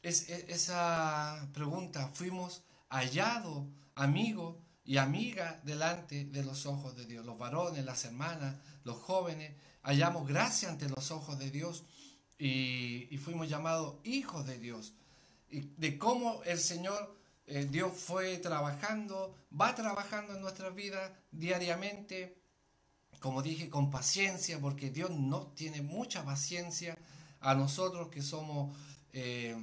esa 0.03 1.49
pregunta. 1.55 2.09
Fuimos 2.13 2.65
hallados 2.89 3.69
amigos 3.95 4.57
y 4.85 4.97
amiga 4.97 5.61
delante 5.63 6.25
de 6.25 6.43
los 6.43 6.67
ojos 6.67 6.97
de 6.97 7.07
Dios. 7.07 7.25
Los 7.25 7.39
varones, 7.39 7.85
las 7.85 8.05
hermanas, 8.05 8.57
los 8.83 8.97
jóvenes, 8.97 9.55
hallamos 9.83 10.27
gracia 10.27 10.71
ante 10.71 10.89
los 10.89 11.13
ojos 11.13 11.39
de 11.39 11.53
Dios 11.53 11.85
y, 12.37 13.17
fuimos 13.19 13.49
llamados 13.49 13.99
hijos 14.03 14.45
de 14.45 14.59
Dios. 14.59 14.95
Y 15.49 15.61
de 15.77 15.99
cómo 15.99 16.43
el 16.43 16.59
Señor, 16.59 17.20
eh, 17.51 17.67
Dios 17.71 17.93
fue 17.93 18.39
trabajando, 18.39 19.35
va 19.59 19.75
trabajando 19.75 20.35
en 20.35 20.41
nuestras 20.41 20.75
vidas 20.75 21.11
diariamente, 21.33 22.39
como 23.19 23.43
dije, 23.43 23.69
con 23.69 23.91
paciencia, 23.91 24.61
porque 24.61 24.91
Dios 24.91 25.11
no 25.11 25.49
tiene 25.49 25.83
mucha 25.83 26.25
paciencia 26.25 26.97
a 27.41 27.55
nosotros 27.55 28.09
que 28.09 28.23
somos... 28.23 28.77
Eh, 29.13 29.57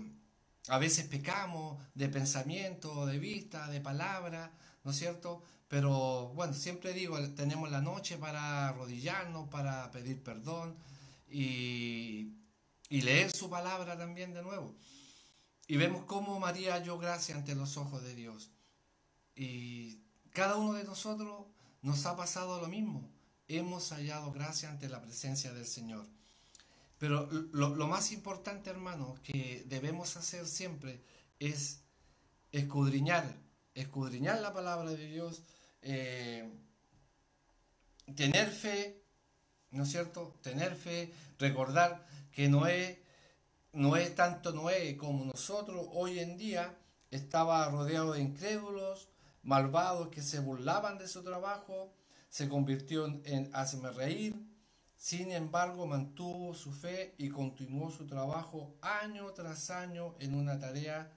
a 0.68 0.78
veces 0.80 1.08
pecamos 1.08 1.82
de 1.94 2.10
pensamiento, 2.10 3.06
de 3.06 3.20
vista, 3.20 3.70
de 3.70 3.80
palabra, 3.80 4.52
¿no 4.84 4.92
es 4.92 4.98
cierto? 4.98 5.42
Pero 5.70 6.34
bueno, 6.36 6.54
siempre 6.54 6.92
digo, 6.94 7.18
tenemos 7.36 7.72
la 7.72 7.82
noche 7.82 8.18
para 8.18 8.68
arrodillarnos, 8.70 9.48
para 9.50 9.90
pedir 9.92 10.22
perdón 10.22 10.76
y, 11.30 12.34
leer 12.90 13.32
su 13.32 13.50
palabra 13.50 13.98
también 13.98 14.34
de 14.34 14.42
nuevo. 14.42 14.76
Y 15.68 15.78
vemos 15.78 16.06
cómo 16.06 16.40
María 16.40 16.74
halló 16.74 16.98
gracia 16.98 17.36
ante 17.36 17.56
los 17.56 17.78
ojos 17.78 18.04
de 18.04 18.16
Dios. 18.16 18.52
Y 19.36 20.02
cada 20.32 20.56
uno 20.56 20.74
de 20.74 20.84
nosotros 20.84 21.46
nos 21.82 22.06
ha 22.06 22.16
pasado 22.16 22.62
lo 22.62 22.68
mismo. 22.68 23.10
Hemos 23.48 23.92
hallado 23.92 24.32
gracia 24.32 24.70
ante 24.70 24.90
la 24.90 25.02
presencia 25.02 25.54
del 25.54 25.68
Señor. 25.68 26.06
Pero 26.98 27.30
lo, 27.52 27.76
lo 27.76 27.88
más 27.88 28.12
importante, 28.12 28.70
hermano, 28.70 29.16
que 29.24 29.64
debemos 29.68 30.18
hacer 30.18 30.48
siempre 30.48 31.04
es 31.40 31.82
escudriñar 32.52 33.48
escudriñar 33.78 34.42
la 34.42 34.54
palabra 34.54 34.92
de 34.92 35.08
Dios, 35.08 35.44
eh, 35.82 36.50
tener 38.16 38.50
fe, 38.50 39.04
¿no 39.72 39.84
es 39.84 39.92
cierto? 39.92 40.36
Tener 40.42 40.76
fe, 40.76 41.14
recordar 41.38 42.06
que 42.32 42.50
Noé, 42.50 43.02
Noé, 43.78 44.10
tanto 44.10 44.54
Noé 44.54 44.98
como 44.98 45.24
nosotros 45.24 45.86
hoy 45.92 46.18
en 46.18 46.36
día, 46.36 46.76
estaba 47.12 47.70
rodeado 47.70 48.14
de 48.14 48.22
incrédulos, 48.22 49.08
malvados 49.44 50.08
que 50.08 50.24
se 50.24 50.40
burlaban 50.40 50.98
de 50.98 51.08
su 51.08 51.24
trabajo, 51.24 51.94
se 52.28 52.50
convirtió 52.50 53.06
en 53.06 53.52
hazme 53.54 53.92
reír, 53.92 54.36
sin 54.96 55.32
embargo 55.32 55.86
mantuvo 55.86 56.56
su 56.56 56.72
fe 56.72 57.14
y 57.20 57.30
continuó 57.30 57.92
su 57.92 58.08
trabajo 58.08 58.76
año 58.82 59.32
tras 59.34 59.70
año 59.70 60.16
en 60.20 60.34
una 60.34 60.58
tarea 60.58 61.16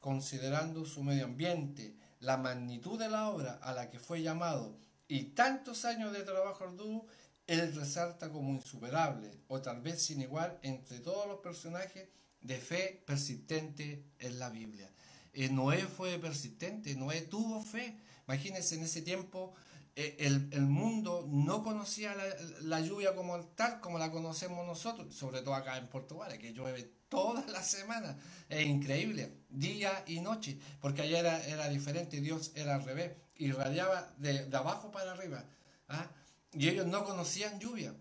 considerando 0.00 0.86
su 0.86 1.02
medio 1.02 1.26
ambiente, 1.26 1.94
la 2.20 2.38
magnitud 2.38 2.98
de 2.98 3.10
la 3.10 3.28
obra 3.28 3.60
a 3.62 3.74
la 3.74 3.90
que 3.90 3.98
fue 3.98 4.22
llamado 4.22 4.78
y 5.08 5.34
tantos 5.34 5.84
años 5.84 6.14
de 6.14 6.22
trabajo 6.22 6.64
arduo, 6.64 7.06
él 7.48 7.74
resalta 7.74 8.30
como 8.30 8.52
insuperable 8.52 9.30
o 9.48 9.60
tal 9.60 9.80
vez 9.80 10.02
sin 10.02 10.20
igual 10.20 10.58
entre 10.62 11.00
todos 11.00 11.26
los 11.26 11.40
personajes 11.40 12.08
de 12.42 12.58
fe 12.58 13.02
persistente 13.06 14.04
en 14.18 14.38
la 14.38 14.50
Biblia. 14.50 14.88
Eh, 15.32 15.48
Noé 15.48 15.86
fue 15.86 16.18
persistente, 16.18 16.94
Noé 16.94 17.22
tuvo 17.22 17.62
fe. 17.62 17.96
Imagínense 18.26 18.74
en 18.74 18.82
ese 18.82 19.00
tiempo 19.00 19.54
eh, 19.96 20.16
el, 20.18 20.60
mundo 20.66 21.26
no 21.26 21.64
conocía 21.64 22.14
la, 22.60 22.80
lluvia 22.80 23.16
como 23.16 23.40
tal 23.46 23.80
como 23.80 23.98
la 23.98 24.12
conocemos 24.12 24.66
nosotros, 24.66 25.14
sobre 25.14 25.40
todo 25.40 25.54
acá 25.54 25.78
en 25.78 25.88
Portugal, 25.88 26.36
que 26.36 26.52
llueve 26.52 26.92
todas 27.08 27.50
las 27.50 27.66
semanas. 27.66 28.16
Es 28.50 28.66
increíble, 28.66 29.32
día 29.48 30.04
y 30.06 30.20
noche, 30.20 30.58
porque 30.80 31.02
allá 31.02 31.20
era, 31.20 31.46
era 31.46 31.68
diferente, 31.70 32.20
Dios 32.20 32.52
era 32.54 32.74
al 32.74 32.84
revés, 32.84 33.12
irradiaba 33.36 34.14
de, 34.18 34.44
de 34.44 34.56
abajo 34.56 34.90
para 34.90 35.12
arriba. 35.12 35.44
¿ah? 35.88 36.10
Y 36.58 36.68
ellos 36.68 36.86
no 36.86 37.04
conocían 37.04 37.58
lluvia. 37.58 37.94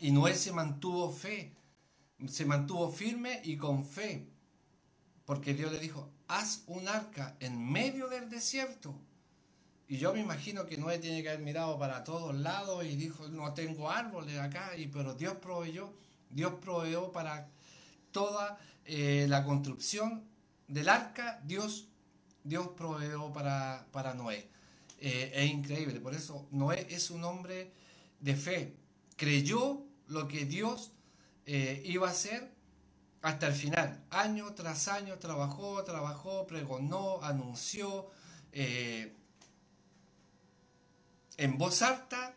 Y 0.00 0.10
Noé 0.10 0.34
se 0.34 0.52
mantuvo 0.52 1.10
fe, 1.10 1.56
se 2.28 2.44
mantuvo 2.44 2.90
firme 2.90 3.40
y 3.44 3.56
con 3.56 3.84
fe, 3.84 4.28
porque 5.24 5.54
Dios 5.54 5.72
le 5.72 5.78
dijo, 5.78 6.12
haz 6.28 6.64
un 6.66 6.88
arca 6.88 7.36
en 7.40 7.70
medio 7.70 8.08
del 8.08 8.28
desierto 8.28 8.94
y 9.90 9.98
yo 9.98 10.12
me 10.12 10.20
imagino 10.20 10.66
que 10.66 10.76
Noé 10.76 11.00
tiene 11.00 11.20
que 11.20 11.30
haber 11.30 11.40
mirado 11.40 11.76
para 11.76 12.04
todos 12.04 12.32
lados 12.32 12.84
y 12.84 12.94
dijo, 12.94 13.26
no 13.26 13.52
tengo 13.54 13.90
árboles 13.90 14.38
acá, 14.38 14.76
y, 14.76 14.86
pero 14.86 15.14
Dios 15.14 15.34
proveyó, 15.42 15.92
Dios 16.30 16.54
proveyó 16.60 17.10
para 17.10 17.48
toda 18.12 18.56
eh, 18.84 19.26
la 19.28 19.42
construcción 19.42 20.22
del 20.68 20.88
arca, 20.88 21.40
Dios, 21.42 21.88
Dios 22.44 22.68
proveyó 22.76 23.32
para, 23.32 23.88
para 23.90 24.14
Noé. 24.14 24.48
Eh, 25.00 25.32
es 25.34 25.50
increíble, 25.50 26.00
por 26.00 26.14
eso 26.14 26.46
Noé 26.50 26.86
es 26.90 27.10
un 27.10 27.24
hombre 27.24 27.72
de 28.20 28.36
fe, 28.36 28.76
creyó 29.16 29.82
lo 30.08 30.28
que 30.28 30.44
Dios 30.44 30.92
eh, 31.46 31.82
iba 31.86 32.08
a 32.08 32.10
hacer 32.10 32.52
hasta 33.22 33.46
el 33.46 33.54
final. 33.54 34.04
Año 34.10 34.52
tras 34.54 34.88
año 34.88 35.18
trabajó, 35.18 35.82
trabajó, 35.84 36.46
pregonó, 36.46 37.22
anunció 37.22 38.10
en 41.40 41.56
voz 41.56 41.80
alta 41.80 42.34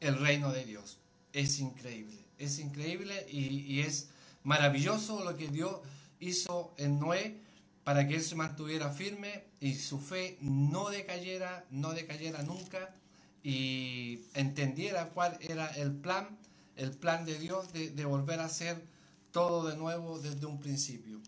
el 0.00 0.18
reino 0.18 0.52
de 0.52 0.64
Dios. 0.66 0.98
Es 1.32 1.58
increíble, 1.60 2.26
es 2.38 2.58
increíble 2.58 3.26
y, 3.30 3.80
es 3.80 4.10
maravilloso 4.42 5.24
lo 5.24 5.36
que 5.36 5.48
Dios 5.48 5.80
hizo 6.20 6.74
en 6.76 6.98
Noé 6.98 7.40
para 7.84 8.06
que 8.06 8.16
él 8.16 8.22
se 8.22 8.34
mantuviera 8.34 8.90
firme 8.90 9.44
y 9.62 9.76
su 9.76 10.00
fe 10.00 10.38
no 10.40 10.90
decayera, 10.90 11.64
no 11.70 11.92
decayera 11.92 12.42
nunca 12.42 12.96
y 13.44 14.24
entendiera 14.34 15.10
cuál 15.10 15.38
era 15.40 15.68
el 15.68 15.92
plan, 15.92 16.36
el 16.74 16.90
plan 16.90 17.24
de 17.24 17.38
Dios 17.38 17.72
de, 17.72 18.04
volver 18.04 18.40
a 18.40 18.46
hacer 18.46 18.84
todo 19.30 19.68
de 19.68 19.76
nuevo 19.76 20.18
desde 20.18 20.46
un 20.46 20.58
principio. 20.58 21.20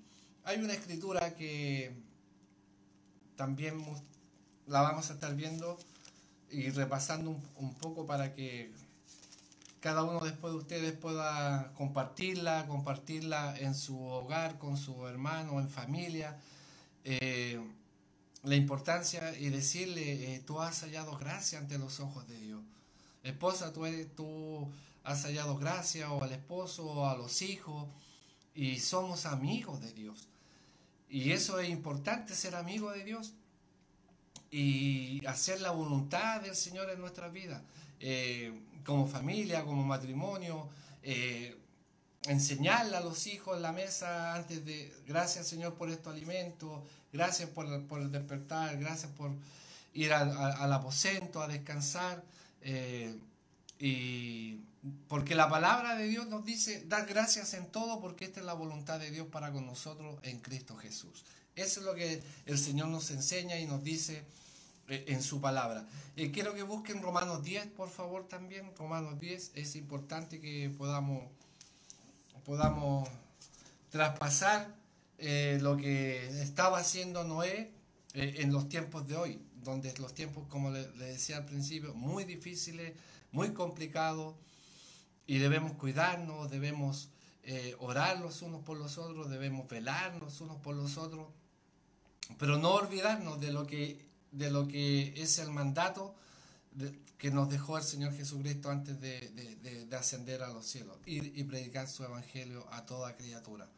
Hay 0.43 0.59
una 0.59 0.73
escritura 0.73 1.37
que 1.37 1.95
también 3.37 3.85
la 4.67 4.83
vamos 4.83 5.11
a 5.11 5.13
estar 5.13 5.37
viendo 5.37 5.79
y 6.51 6.71
repasando 6.71 7.41
un, 7.55 7.75
poco 7.75 8.05
para 8.05 8.35
que 8.35 8.73
cada 9.79 10.03
uno 10.03 10.19
después 10.19 10.53
de 10.55 10.59
ustedes 10.59 10.93
pueda 10.93 11.73
compartirla, 11.75 12.67
compartirla 12.67 13.57
en 13.61 13.77
su 13.77 14.03
hogar, 14.03 14.59
con 14.59 14.77
su 14.77 15.07
hermano, 15.07 15.61
en 15.61 15.69
familia. 15.69 16.37
Eh, 17.05 17.61
la 18.45 18.57
importancia 18.57 19.37
y 19.39 19.49
decirle, 19.49 20.35
eh, 20.35 20.41
tú 20.47 20.61
has 20.61 20.81
hallado 20.83 21.17
gracia 21.17 21.59
ante 21.59 21.79
los 21.79 22.01
ojos 22.01 22.29
de 22.29 22.39
Dios. 22.39 22.63
Esposa, 23.23 23.73
tú, 23.73 23.87
tú 24.15 24.71
has 25.03 25.23
hallado 25.25 25.57
gracia 25.57 26.13
o 26.13 26.23
al 26.23 26.33
esposo 26.33 26.85
o 26.85 27.07
a 27.07 27.17
los 27.17 27.41
hijos 27.43 27.89
y 28.55 28.79
somos 28.81 29.27
amigos 29.27 29.81
de 29.81 29.93
Dios. 29.93 30.29
Y 31.09 31.33
eso 31.33 31.59
es 31.59 31.71
importante, 31.71 32.35
ser 32.35 32.55
amigo 32.55 32.91
de 32.91 33.05
Dios 33.05 33.33
y 34.51 35.25
hacer 35.27 35.61
la 35.61 35.71
voluntad 35.71 36.41
del 36.43 36.55
Señor 36.55 36.91
en 36.91 37.01
nuestras 37.01 37.33
vidas, 37.33 37.63
eh, 37.99 38.53
como 38.85 39.07
familia, 39.07 39.65
como 39.65 39.85
matrimonio, 39.85 40.69
eh, 41.03 41.57
enseñarle 42.27 42.97
a 42.97 43.01
los 43.01 43.27
hijos 43.27 43.61
la 43.61 43.73
mesa 43.73 44.35
antes 44.35 44.65
de, 44.65 44.93
gracias 45.07 45.47
Señor 45.47 45.75
por 45.75 45.91
estos 45.91 46.13
alimentos, 46.13 46.83
gracias 47.13 47.49
por, 47.51 47.67
el 47.67 48.13
despertar, 48.13 48.79
gracias 48.79 49.13
por 49.13 49.31
ir 49.93 50.13
al, 50.13 50.73
aposento 50.73 51.43
a 51.43 51.49
descansar. 51.49 52.23
Eh, 52.63 53.19
y 53.79 54.61
porque 55.09 55.35
la 55.35 55.49
palabra 55.49 55.97
de 55.97 56.07
Dios 56.07 56.27
nos 56.27 56.45
dice, 56.45 56.85
dar 56.87 57.07
gracias 57.07 57.55
en 57.55 57.67
todo 57.67 58.01
porque 58.01 58.27
esta 58.27 58.41
es 58.41 58.47
la 58.47 58.53
voluntad 58.53 59.01
de 59.01 59.11
Dios 59.11 59.27
para 59.29 59.51
con 59.51 59.67
nosotros 59.67 60.19
en 60.23 60.41
Cristo 60.41 60.77
Jesús. 60.77 61.25
Eso 61.57 61.81
es 61.81 61.87
lo 61.87 61.95
que 61.95 62.23
el 62.47 62.59
Señor 62.59 62.89
nos 62.89 63.11
enseña 63.11 63.59
y 63.59 63.67
nos 63.67 63.83
dice 63.83 64.25
eh, 64.89 65.05
en 65.09 65.23
su 65.23 65.41
palabra. 65.41 65.87
y 66.17 66.31
quiero 66.31 66.55
que 66.55 66.63
busquen 66.63 67.01
Romanos 67.03 67.43
10, 67.43 67.69
por 67.69 67.89
favor, 67.89 68.29
también. 68.29 68.73
Romanos 68.77 69.19
10 69.19 69.53
es 69.55 69.77
importante 69.77 70.41
que 70.41 70.71
podamos, 70.77 71.23
podamos 72.45 73.09
traspasar 73.91 74.75
eh, 75.19 75.59
lo 75.61 75.77
que 75.77 76.27
estaba 76.43 76.79
haciendo 76.79 77.25
Noé 77.25 77.73
eh, 78.15 78.37
en 78.39 78.53
los 78.53 78.69
tiempos 78.69 79.07
de 79.07 79.17
hoy, 79.17 79.41
donde 79.63 79.93
los 79.99 80.15
tiempos, 80.15 80.45
como 80.49 80.71
le, 80.71 80.87
decía 80.89 81.39
al 81.39 81.47
principio, 81.47 81.95
muy 81.95 82.25
difíciles, 82.25 82.93
muy 83.33 83.53
complicados, 83.53 84.35
y 85.27 85.39
debemos 85.39 85.73
cuidarnos, 85.73 86.51
debemos 86.51 87.09
orar 87.79 88.21
los 88.21 88.41
unos 88.41 88.63
por 88.63 88.79
los 88.79 88.97
otros, 88.97 89.29
debemos 89.29 89.69
velar 89.69 90.17
los 90.17 90.41
unos 90.41 90.57
por 90.61 90.75
los 90.75 90.97
otros, 90.97 91.29
pero 92.39 92.57
no 92.57 92.71
olvidarnos 92.71 93.39
de 93.39 93.53
lo 93.53 93.67
que 93.67 94.05
de 94.35 94.51
lo 94.51 94.67
que 94.67 95.15
es 95.17 95.39
el 95.39 95.51
mandato 95.51 96.15
que 97.19 97.31
nos 97.31 97.49
dejó 97.49 97.79
el 97.79 97.85
Señor 97.85 98.15
Jesucristo 98.15 98.71
antes 98.71 99.01
de, 99.01 99.89
ascender 99.97 100.43
a 100.43 100.49
los 100.49 100.67
cielos, 100.67 100.97
ir 101.07 101.33
y 101.37 101.45
predicar 101.45 101.89
su 101.89 102.05
evangelio 102.05 102.67
a 102.71 102.85
toda 102.85 103.17
criatura. 103.17 103.69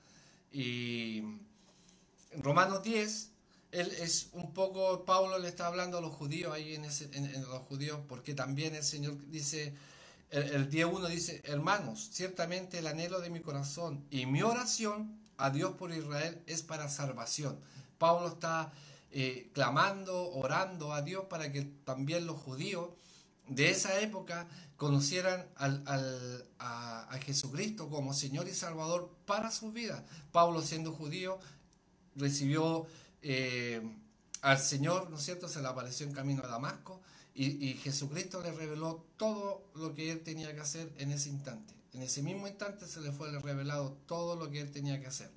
Y 0.51 1.19
en 1.19 2.43
Romanos 2.43 2.83
10, 2.83 3.31
él 3.73 3.93
es 4.01 4.31
un 4.33 4.53
poco, 4.53 5.05
Pablo 5.05 5.39
le 5.39 5.49
está 5.49 5.67
hablando 5.67 5.99
a 5.99 6.01
los 6.01 6.15
judíos 6.15 6.53
ahí 6.53 6.75
en, 6.75 6.87
ese, 6.87 7.11
en, 7.13 7.43
los 7.43 7.61
judíos, 7.63 8.01
porque 8.09 8.35
también 8.35 8.75
el 8.75 8.83
Señor 8.83 9.17
dice, 9.31 9.75
el, 10.31 10.43
el 10.51 10.71
10.1 10.71 11.09
dice, 11.09 11.43
hermanos, 11.45 12.09
ciertamente 12.13 12.79
el 12.79 12.87
anhelo 12.87 13.21
de 13.21 13.31
mi 13.31 13.41
corazón 13.41 14.05
y 14.11 14.27
mi 14.27 14.43
oración 14.43 15.21
a 15.37 15.51
Dios 15.51 15.75
por 15.77 15.93
Israel 15.93 16.41
es 16.47 16.63
para 16.63 16.89
salvación. 16.89 17.61
Pablo 17.99 18.29
está 18.29 18.73
eh, 19.11 19.51
clamando, 19.53 20.31
orando 20.33 20.93
a 20.93 21.03
Dios 21.03 21.25
para 21.31 21.53
que 21.53 21.63
también 21.85 22.27
los 22.27 22.39
judíos 22.39 22.91
de 23.49 23.71
esa 23.71 24.01
época 24.01 24.49
conocieran 24.77 25.47
a, 25.57 27.19
Jesucristo 27.25 27.89
como 27.89 28.13
Señor 28.13 28.47
y 28.47 28.55
Salvador 28.55 29.11
para 29.25 29.51
sus 29.51 29.73
vidas. 29.73 30.03
Pablo 30.33 30.63
siendo 30.63 30.93
judío 30.93 31.39
recibió 32.15 32.87
eh, 33.23 33.81
al 34.43 34.59
Señor, 34.59 35.11
¿no 35.11 35.17
es 35.17 35.25
cierto? 35.25 35.49
Se 35.49 35.61
le 35.61 35.69
apareció 35.69 36.07
en 36.07 36.13
camino 36.13 36.43
a 36.45 36.49
Damasco 36.49 37.01
y, 37.35 37.67
y, 37.67 37.75
Jesucristo 37.75 38.43
le 38.43 38.53
reveló 38.53 39.05
todo 39.17 39.65
lo 39.75 39.95
que 39.95 40.13
él 40.13 40.21
tenía 40.21 40.55
que 40.55 40.61
hacer 40.61 40.93
en 40.99 41.11
ese 41.11 41.31
instante. 41.31 41.75
En 41.95 42.03
ese 42.03 42.23
mismo 42.23 42.47
instante 42.47 42.87
se 42.87 43.01
le 43.01 43.13
fue 43.13 43.31
revelado 43.41 43.97
todo 44.07 44.37
lo 44.37 44.51
que 44.51 44.61
él 44.61 44.71
tenía 44.71 45.01
que 45.01 45.07
hacer. 45.07 45.31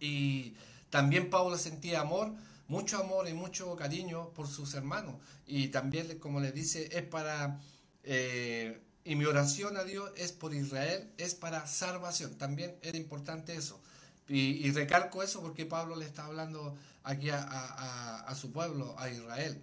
Y 0.00 0.54
también 0.90 1.30
Pablo 1.30 1.58
sentía 1.58 2.00
amor 2.00 2.32
mucho 2.68 2.98
amor 2.98 3.28
y 3.28 3.34
mucho 3.34 3.76
cariño 3.76 4.30
por 4.30 4.48
sus 4.48 4.74
hermanos. 4.74 5.16
Y 5.46 5.68
también, 5.68 6.18
como 6.18 6.40
les 6.40 6.54
dice, 6.54 6.88
es 6.92 7.02
para... 7.02 7.60
Eh, 8.02 8.80
y 9.04 9.14
mi 9.14 9.24
oración 9.24 9.76
a 9.76 9.84
Dios 9.84 10.10
es 10.16 10.32
por 10.32 10.52
Israel, 10.52 11.12
es 11.16 11.36
para 11.36 11.66
salvación. 11.66 12.36
También 12.36 12.76
era 12.82 12.98
importante 12.98 13.54
eso. 13.54 13.80
Y, 14.28 14.68
recalco 14.72 15.22
eso 15.22 15.40
porque 15.40 15.64
Pablo 15.64 15.94
le 15.94 16.04
está 16.04 16.24
hablando 16.24 16.76
aquí 17.04 17.28
a, 17.30 18.34
su 18.36 18.50
pueblo, 18.50 18.96
a 18.98 19.08
Israel. 19.08 19.62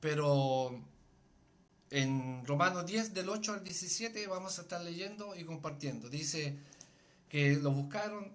Pero 0.00 0.80
en 1.90 2.44
Romanos 2.44 2.86
10, 2.86 3.14
del 3.14 3.28
8 3.28 3.52
al 3.52 3.62
17, 3.62 4.26
vamos 4.26 4.58
a 4.58 4.62
estar 4.62 4.80
leyendo 4.80 5.36
y 5.36 5.44
compartiendo. 5.44 6.08
Dice 6.08 6.58
que 7.28 7.54
lo 7.54 7.70
buscaron, 7.70 8.32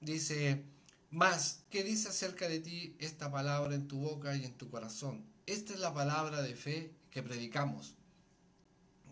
dice 0.00 0.64
mas, 1.10 1.64
¿qué 1.70 1.82
dice 1.82 2.08
acerca 2.08 2.48
de 2.48 2.60
ti 2.60 2.96
esta 2.98 3.30
palabra 3.30 3.74
en 3.74 3.88
tu 3.88 3.98
boca 3.98 4.36
y 4.36 4.44
en 4.44 4.54
tu 4.56 4.70
corazón? 4.70 5.24
Esta 5.46 5.72
es 5.72 5.80
la 5.80 5.94
palabra 5.94 6.42
de 6.42 6.54
fe 6.54 6.92
que 7.10 7.22
predicamos. 7.22 7.94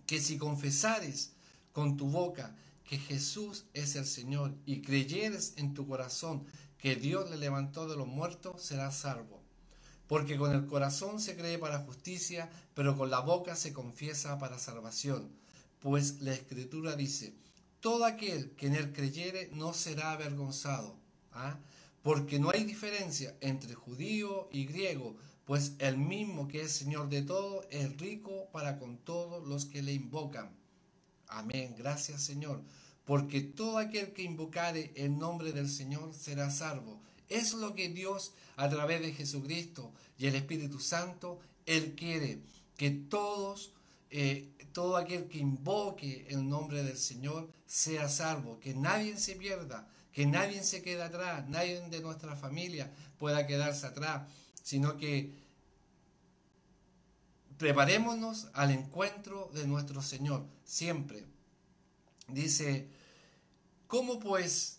Que 0.06 0.20
si 0.20 0.36
confesares 0.36 1.32
con 1.72 1.96
tu 1.96 2.08
boca 2.08 2.54
que 2.84 2.98
Jesús 2.98 3.64
es 3.72 3.96
el 3.96 4.06
Señor 4.06 4.54
y 4.66 4.82
creyeres 4.82 5.54
en 5.56 5.74
tu 5.74 5.86
corazón 5.88 6.46
que 6.78 6.96
Dios 6.96 7.30
le 7.30 7.38
levantó 7.38 7.88
de 7.88 7.96
los 7.96 8.06
muertos, 8.06 8.62
serás 8.62 8.96
salvo. 8.98 9.42
Porque 10.06 10.36
con 10.36 10.52
el 10.52 10.66
corazón 10.66 11.20
se 11.20 11.36
cree 11.36 11.58
para 11.58 11.80
justicia, 11.80 12.50
pero 12.74 12.96
con 12.96 13.10
la 13.10 13.20
boca 13.20 13.56
se 13.56 13.72
confiesa 13.72 14.38
para 14.38 14.58
salvación. 14.58 15.32
Pues 15.80 16.20
la 16.20 16.32
Escritura 16.32 16.94
dice, 16.94 17.34
todo 17.80 18.04
aquel 18.04 18.50
que 18.52 18.66
en 18.66 18.74
él 18.74 18.92
creyere 18.92 19.50
no 19.52 19.72
será 19.72 20.12
avergonzado. 20.12 20.96
¿Ah? 21.32 21.58
Porque 22.06 22.38
no 22.38 22.50
hay 22.50 22.62
diferencia 22.62 23.34
entre 23.40 23.74
judío 23.74 24.48
y 24.52 24.64
griego, 24.64 25.16
pues 25.44 25.72
el 25.80 25.98
mismo 25.98 26.46
que 26.46 26.60
es 26.60 26.70
Señor 26.70 27.08
de 27.08 27.22
todo 27.22 27.66
es 27.68 27.96
rico 27.96 28.46
para 28.52 28.78
con 28.78 28.98
todos 28.98 29.44
los 29.48 29.64
que 29.64 29.82
le 29.82 29.92
invocan. 29.92 30.54
Amén, 31.26 31.74
gracias 31.76 32.22
Señor, 32.22 32.62
porque 33.04 33.40
todo 33.40 33.78
aquel 33.78 34.12
que 34.12 34.22
invocare 34.22 34.92
el 34.94 35.18
nombre 35.18 35.50
del 35.50 35.68
Señor 35.68 36.14
será 36.14 36.48
salvo. 36.52 37.00
Es 37.28 37.54
lo 37.54 37.74
que 37.74 37.88
Dios 37.88 38.34
a 38.54 38.68
través 38.68 39.00
de 39.02 39.12
Jesucristo 39.12 39.92
y 40.16 40.28
el 40.28 40.36
Espíritu 40.36 40.78
Santo, 40.78 41.40
Él 41.66 41.96
quiere 41.96 42.38
que 42.76 42.92
todos, 42.92 43.72
eh, 44.10 44.52
todo 44.70 44.96
aquel 44.96 45.26
que 45.26 45.38
invoque 45.38 46.24
el 46.30 46.48
nombre 46.48 46.84
del 46.84 46.98
Señor 46.98 47.50
sea 47.66 48.08
salvo, 48.08 48.60
que 48.60 48.74
nadie 48.74 49.18
se 49.18 49.34
pierda, 49.34 49.88
que 50.16 50.24
nadie 50.24 50.62
se 50.62 50.80
quede 50.80 51.02
atrás, 51.02 51.46
nadie 51.46 51.78
de 51.90 52.00
nuestra 52.00 52.36
familia 52.36 52.90
pueda 53.18 53.46
quedarse 53.46 53.86
atrás, 53.86 54.26
sino 54.62 54.96
que 54.96 55.34
preparémonos 57.58 58.48
al 58.54 58.70
encuentro 58.70 59.50
de 59.52 59.66
nuestro 59.66 60.00
Señor, 60.00 60.46
siempre. 60.64 61.26
Dice, 62.28 62.88
¿cómo 63.88 64.18
pues 64.18 64.78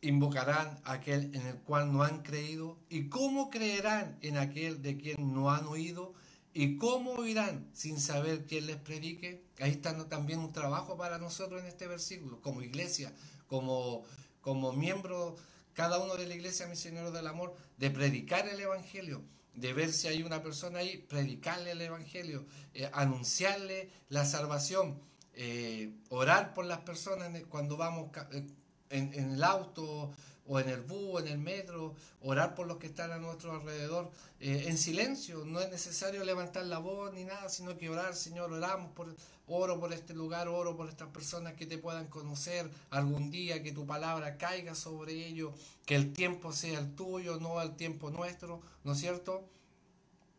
invocarán 0.00 0.80
a 0.84 0.92
aquel 0.92 1.34
en 1.34 1.46
el 1.46 1.56
cual 1.56 1.92
no 1.92 2.02
han 2.02 2.22
creído? 2.22 2.78
¿Y 2.88 3.10
cómo 3.10 3.50
creerán 3.50 4.16
en 4.22 4.38
aquel 4.38 4.80
de 4.80 4.96
quien 4.96 5.34
no 5.34 5.50
han 5.50 5.66
oído? 5.66 6.14
¿Y 6.54 6.78
cómo 6.78 7.10
oirán 7.10 7.68
sin 7.74 8.00
saber 8.00 8.46
quién 8.46 8.66
les 8.66 8.78
predique? 8.78 9.44
Ahí 9.58 9.72
está 9.72 10.08
también 10.08 10.38
un 10.38 10.54
trabajo 10.54 10.96
para 10.96 11.18
nosotros 11.18 11.60
en 11.60 11.66
este 11.66 11.86
versículo, 11.86 12.40
como 12.40 12.62
iglesia, 12.62 13.12
como 13.46 14.06
como 14.40 14.72
miembro 14.72 15.36
cada 15.74 15.98
uno 15.98 16.16
de 16.16 16.26
la 16.26 16.34
iglesia 16.34 16.66
misionero 16.66 17.10
del 17.10 17.26
amor, 17.26 17.54
de 17.78 17.90
predicar 17.90 18.48
el 18.48 18.60
Evangelio, 18.60 19.22
de 19.54 19.72
ver 19.72 19.92
si 19.92 20.08
hay 20.08 20.22
una 20.22 20.42
persona 20.42 20.80
ahí, 20.80 20.98
predicarle 21.08 21.72
el 21.72 21.80
Evangelio, 21.80 22.46
eh, 22.74 22.90
anunciarle 22.92 23.90
la 24.08 24.24
salvación, 24.24 25.00
eh, 25.34 25.92
orar 26.08 26.54
por 26.54 26.64
las 26.64 26.80
personas 26.80 27.30
cuando 27.48 27.76
vamos 27.76 28.10
eh, 28.32 28.46
en, 28.90 29.14
el 29.14 29.42
auto 29.42 30.10
o 30.46 30.60
en 30.60 30.68
el 30.68 30.80
bus, 30.82 31.22
en 31.22 31.28
el 31.28 31.38
metro, 31.38 31.94
orar 32.22 32.54
por 32.54 32.66
los 32.66 32.76
que 32.76 32.88
están 32.88 33.12
a 33.12 33.18
nuestro 33.18 33.52
alrededor, 33.52 34.10
en 34.40 34.76
silencio, 34.76 35.44
no 35.44 35.60
es 35.60 35.70
necesario 35.70 36.24
levantar 36.24 36.64
la 36.64 36.78
voz 36.78 37.12
ni 37.12 37.24
nada, 37.24 37.48
sino 37.48 37.78
que 37.78 37.88
orar, 37.88 38.16
Señor, 38.16 38.52
oramos 38.52 38.90
por, 38.92 39.14
Oro 39.52 39.80
por 39.80 39.92
este 39.92 40.14
lugar, 40.14 40.46
oro 40.46 40.76
por 40.76 40.88
estas 40.88 41.08
personas 41.08 41.54
que 41.54 41.66
te 41.66 41.76
puedan 41.76 42.06
conocer 42.06 42.70
algún 42.90 43.32
día, 43.32 43.64
que 43.64 43.72
tu 43.72 43.84
palabra 43.84 44.38
caiga 44.38 44.76
sobre 44.76 45.26
ellos, 45.26 45.52
que 45.86 45.96
el 45.96 46.12
tiempo 46.12 46.52
sea 46.52 46.78
el 46.78 46.94
tuyo, 46.94 47.40
no 47.40 47.60
el 47.60 47.74
tiempo 47.74 48.10
nuestro, 48.10 48.62
¿no 48.84 48.92
es 48.92 49.00
cierto? 49.00 49.44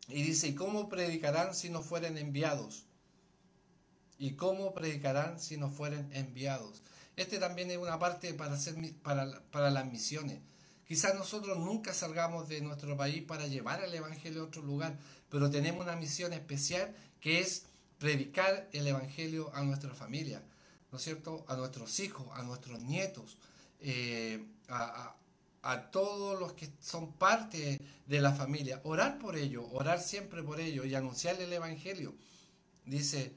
Y 0.08 0.22
dice, 0.22 0.48
¿y 0.48 0.54
cómo 0.54 0.88
predicarán 0.88 1.54
si 1.54 1.68
no 1.68 1.82
fueren 1.82 2.16
enviados? 2.16 2.86
¿Y 4.18 4.30
cómo 4.30 4.72
predicarán 4.72 5.38
si 5.38 5.58
no 5.58 5.68
fueren 5.68 6.08
enviados? 6.14 6.80
Este 7.16 7.38
también 7.38 7.70
es 7.70 7.78
una 7.78 7.98
parte 7.98 8.34
para, 8.34 8.54
hacer, 8.54 8.74
para, 9.02 9.42
para 9.50 9.70
las 9.70 9.86
misiones. 9.86 10.40
Quizás 10.86 11.14
nosotros 11.14 11.58
nunca 11.58 11.94
salgamos 11.94 12.48
de 12.48 12.60
nuestro 12.60 12.96
país 12.96 13.22
para 13.22 13.46
llevar 13.46 13.82
el 13.82 13.94
Evangelio 13.94 14.42
a 14.42 14.46
otro 14.46 14.62
lugar, 14.62 14.98
pero 15.30 15.50
tenemos 15.50 15.82
una 15.82 15.96
misión 15.96 16.32
especial 16.32 16.94
que 17.20 17.40
es 17.40 17.64
predicar 17.98 18.68
el 18.72 18.86
Evangelio 18.86 19.50
a 19.54 19.62
nuestra 19.62 19.94
familia, 19.94 20.42
¿no 20.90 20.98
es 20.98 21.04
cierto? 21.04 21.44
A 21.48 21.56
nuestros 21.56 22.00
hijos, 22.00 22.26
a 22.34 22.42
nuestros 22.42 22.80
nietos, 22.80 23.38
eh, 23.80 24.44
a 25.62 25.90
todos 25.90 26.38
los 26.38 26.54
que 26.54 26.68
son 26.80 27.12
parte 27.12 27.80
de 28.06 28.20
la 28.20 28.32
familia, 28.32 28.80
orar 28.84 29.18
por 29.18 29.36
ellos, 29.36 29.64
orar 29.72 30.00
siempre 30.00 30.42
por 30.42 30.60
ellos 30.60 30.86
y 30.86 30.94
anunciarle 30.94 31.44
el 31.44 31.52
Evangelio. 31.52 32.14
Dice, 32.84 33.32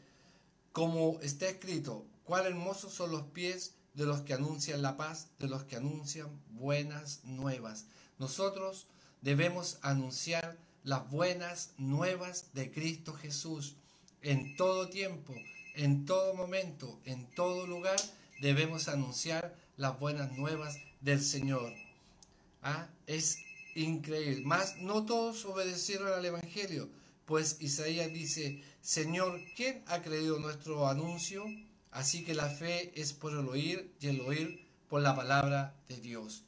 como 0.71 1.19
está 1.21 1.47
escrito, 1.47 2.05
cuál 2.25 2.45
hermosos 2.45 2.93
son 2.93 3.11
los 3.11 3.23
pies 3.27 3.75
de 3.93 4.05
los 4.05 4.21
que 4.21 4.33
anuncian 4.33 4.81
la 4.81 4.97
paz, 4.97 5.29
de 5.39 5.47
los 5.47 5.63
que 5.63 5.77
anuncian 5.77 6.29
buenas 6.49 7.23
nuevas. 7.23 7.85
Nosotros 8.19 8.87
debemos 9.21 9.79
anunciar 9.81 10.57
las 10.83 11.09
buenas 11.09 11.71
nuevas 11.77 12.47
de 12.53 12.71
Cristo 12.71 13.13
Jesús 13.13 13.75
en 14.21 14.55
todo 14.55 14.89
tiempo, 14.89 15.33
en 15.75 16.05
todo 16.05 16.33
momento, 16.33 16.99
en 17.05 17.25
todo 17.31 17.65
lugar. 17.67 17.99
Debemos 18.41 18.87
anunciar 18.87 19.55
las 19.77 19.99
buenas 19.99 20.31
nuevas 20.33 20.77
del 21.01 21.21
Señor. 21.21 21.73
¿Ah? 22.61 22.87
Es 23.07 23.39
increíble. 23.75 24.43
Más 24.45 24.77
no 24.77 25.05
todos 25.05 25.45
obedecieron 25.45 26.11
al 26.11 26.25
Evangelio, 26.25 26.89
pues 27.25 27.57
Isaías 27.59 28.11
dice, 28.11 28.63
Señor, 28.81 29.39
¿quién 29.55 29.83
ha 29.87 30.01
creído 30.01 30.39
nuestro 30.39 30.87
anuncio? 30.87 31.45
Así 31.95 32.25
que 32.25 32.33
la 32.33 32.49
fe 32.49 32.91
es 32.99 33.13
por 33.13 33.31
el 33.31 33.47
oír 33.47 33.89
y 34.01 34.07
el 34.07 34.19
oír 34.19 34.67
por 34.89 35.01
la 35.01 35.15
palabra 35.15 35.73
de 35.87 35.95
Dios. 35.95 36.43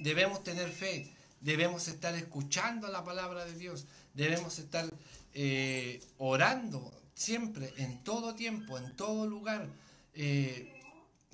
Debemos 0.00 0.44
tener 0.44 0.70
fe, 0.70 1.10
debemos 1.40 1.88
estar 1.88 2.14
escuchando 2.14 2.88
la 2.88 3.02
palabra 3.04 3.46
de 3.46 3.54
Dios, 3.54 3.86
debemos 4.12 4.58
estar 4.58 4.84
eh, 5.32 6.02
orando 6.18 6.92
siempre, 7.14 7.72
en 7.78 8.04
todo 8.04 8.34
tiempo, 8.34 8.76
en 8.76 8.94
todo 8.96 9.26
lugar, 9.26 9.66
eh, 10.12 10.78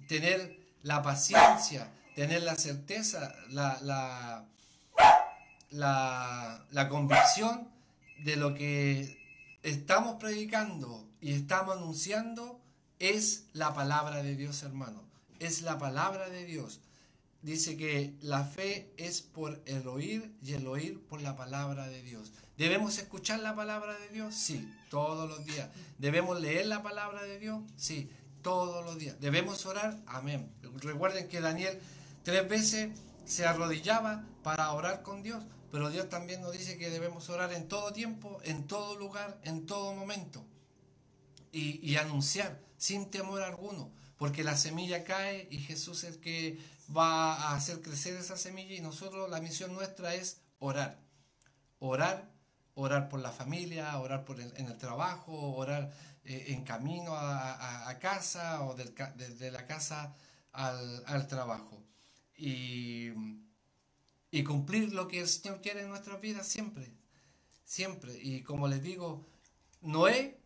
tener 0.06 0.61
la 0.84 1.02
paciencia, 1.02 1.92
tener 2.14 2.42
la 2.42 2.54
certeza, 2.54 3.34
la, 3.48 4.46
la, 5.72 6.64
la, 6.70 6.88
convicción 6.88 7.68
de 8.22 8.36
lo 8.36 8.54
que 8.54 9.18
estamos 9.64 10.14
predicando 10.20 11.08
y 11.20 11.32
estamos 11.32 11.76
anunciando 11.76 12.59
es 13.01 13.46
la 13.53 13.74
palabra 13.74 14.22
de 14.22 14.36
Dios, 14.36 14.62
hermano. 14.62 15.03
Es 15.40 15.62
la 15.62 15.78
palabra 15.78 16.28
de 16.28 16.44
Dios. 16.44 16.80
Dice 17.42 17.76
que 17.76 18.14
la 18.20 18.44
fe 18.44 18.92
es 18.98 19.22
por 19.22 19.61
el 19.64 19.88
oír 19.88 20.32
y 20.42 20.53
el 20.53 20.66
oír 20.66 21.01
por 21.09 21.22
la 21.22 21.34
palabra 21.34 21.88
de 21.88 22.03
Dios. 22.03 22.32
¿Debemos 22.59 22.98
escuchar 22.98 23.40
la 23.40 23.57
palabra 23.57 23.98
de 23.98 24.11
Dios? 24.11 24.34
Sí, 24.34 24.70
todos 24.90 25.28
los 25.28 25.46
días. 25.46 25.70
¿Debemos 25.98 26.38
leer 26.38 26.66
la 26.66 26.82
palabra 26.82 27.22
de 27.22 27.38
Dios? 27.38 27.62
Sí, 27.76 28.11
todos 28.42 28.84
los 28.84 28.98
días. 28.98 29.18
¿Debemos 29.18 29.64
orar? 29.64 29.98
Amén. 30.07 30.53
Recuerden 30.82 31.28
que 31.28 31.40
Daniel 31.40 31.80
tres 32.22 32.46
veces 32.46 32.90
se 33.24 33.46
arrodillaba 33.46 34.26
para 34.42 34.72
orar 34.72 35.03
con 35.03 35.22
Dios, 35.22 35.42
pero 35.72 35.88
Dios 35.88 36.11
también 36.11 36.42
nos 36.42 36.53
dice 36.53 36.76
que 36.76 36.90
debemos 36.90 37.30
orar 37.30 37.53
en 37.55 37.68
todo 37.68 37.92
tiempo, 37.92 38.40
en 38.44 38.66
todo 38.66 38.96
lugar, 38.96 39.40
en 39.44 39.64
todo 39.64 39.94
momento. 39.94 40.44
Y, 41.53 41.96
anunciar 41.96 42.61
sin 42.81 43.11
temor 43.11 43.43
alguno, 43.43 43.93
porque 44.16 44.43
la 44.43 44.57
semilla 44.57 45.05
cae 45.05 45.47
y 45.51 45.59
Jesús 45.59 46.03
es 46.03 46.14
el 46.14 46.20
que 46.20 46.59
va 46.97 47.35
a 47.35 47.55
hacer 47.55 47.83
crecer 47.83 48.16
esa 48.16 48.39
semilla 48.39 48.74
y 48.74 48.81
nosotros 48.81 49.28
la 49.28 49.41
misión 49.41 49.74
nuestra 49.74 50.14
es 50.14 50.41
orar. 50.59 50.99
Orar, 51.78 52.31
orar 52.74 53.11
por 53.11 53.20
la 53.20 53.33
familia, 53.33 53.99
orar 53.99 54.24
por 54.24 54.41
en 54.41 54.66
el 54.66 54.78
trabajo, 54.78 55.55
orar 55.55 55.93
eh, 56.24 56.47
en 56.49 56.64
camino 56.64 57.12
a, 57.14 57.99
casa 58.01 58.62
o 58.64 58.74
desde 58.74 59.51
la 59.51 59.66
casa 59.66 60.14
al, 60.53 61.26
trabajo. 61.28 61.83
Y, 62.35 63.11
y, 64.31 64.43
cumplir 64.43 64.95
lo 64.95 65.07
que 65.07 65.20
el 65.20 65.28
Señor 65.28 65.61
quiere 65.61 65.83
en 65.83 65.91
nuestras 65.91 66.18
vidas 66.18 66.47
siempre, 66.47 66.91
siempre. 67.66 68.18
Y 68.22 68.43
como 68.43 68.68
les 68.68 68.83
digo, 68.83 69.26
Noé, 69.83 70.39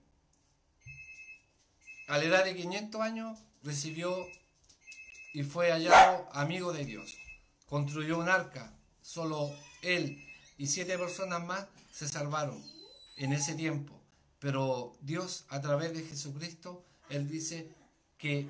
a 2.06 2.18
la 2.18 2.24
edad 2.24 2.44
de 2.44 2.54
500 2.54 3.00
años, 3.00 3.38
recibió 3.62 4.26
y 5.32 5.42
fue 5.42 5.70
hallado 5.70 6.28
amigo 6.32 6.72
de 6.72 6.84
Dios. 6.84 7.16
Construyó 7.66 8.18
un 8.18 8.28
arca, 8.28 8.72
solo 9.02 9.50
él 9.82 10.22
y 10.58 10.66
siete 10.66 10.98
personas 10.98 11.44
más 11.44 11.66
se 11.92 12.08
salvaron 12.08 12.62
en 13.16 13.32
ese 13.32 13.54
tiempo. 13.54 14.00
Pero 14.38 14.96
Dios, 15.00 15.46
a 15.48 15.60
través 15.60 15.94
de 15.94 16.02
Jesucristo, 16.02 16.84
Él 17.08 17.28
dice 17.28 17.72
que 18.18 18.48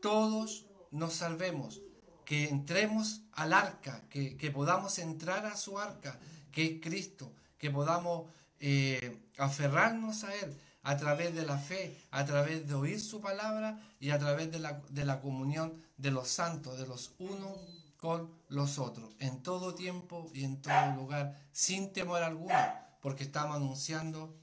todos 0.00 0.66
nos 0.90 1.14
salvemos, 1.14 1.80
que 2.24 2.48
entremos 2.48 3.22
al 3.32 3.52
arca, 3.52 4.04
que, 4.08 4.50
podamos 4.52 4.98
entrar 4.98 5.46
a 5.46 5.56
su 5.56 5.78
arca, 5.78 6.18
que 6.52 6.64
es 6.66 6.80
Cristo, 6.80 7.32
que 7.58 7.70
podamos 7.70 8.30
eh, 8.60 9.18
aferrarnos 9.36 10.24
a 10.24 10.34
Él 10.36 10.56
a 10.84 10.96
través 10.96 11.34
de 11.34 11.44
la 11.44 11.58
fe, 11.58 11.98
a 12.10 12.24
través 12.24 12.68
de 12.68 12.74
oír 12.74 13.00
su 13.00 13.20
palabra 13.20 13.80
y 13.98 14.10
a 14.10 14.18
través 14.18 14.52
de 14.52 14.58
la, 14.58 14.82
de 14.90 15.04
la 15.04 15.20
comunión 15.20 15.82
de 15.96 16.10
los 16.10 16.28
santos, 16.28 16.78
de 16.78 16.86
los 16.86 17.14
unos 17.18 17.58
con 17.96 18.30
los 18.48 18.78
otros, 18.78 19.14
en 19.18 19.42
todo 19.42 19.74
tiempo 19.74 20.30
y 20.34 20.44
en 20.44 20.60
todo 20.60 20.94
lugar, 20.94 21.40
sin 21.52 21.92
temor 21.94 22.22
alguno, 22.22 22.54
porque 23.00 23.24
estamos 23.24 23.56
anunciando 23.56 24.36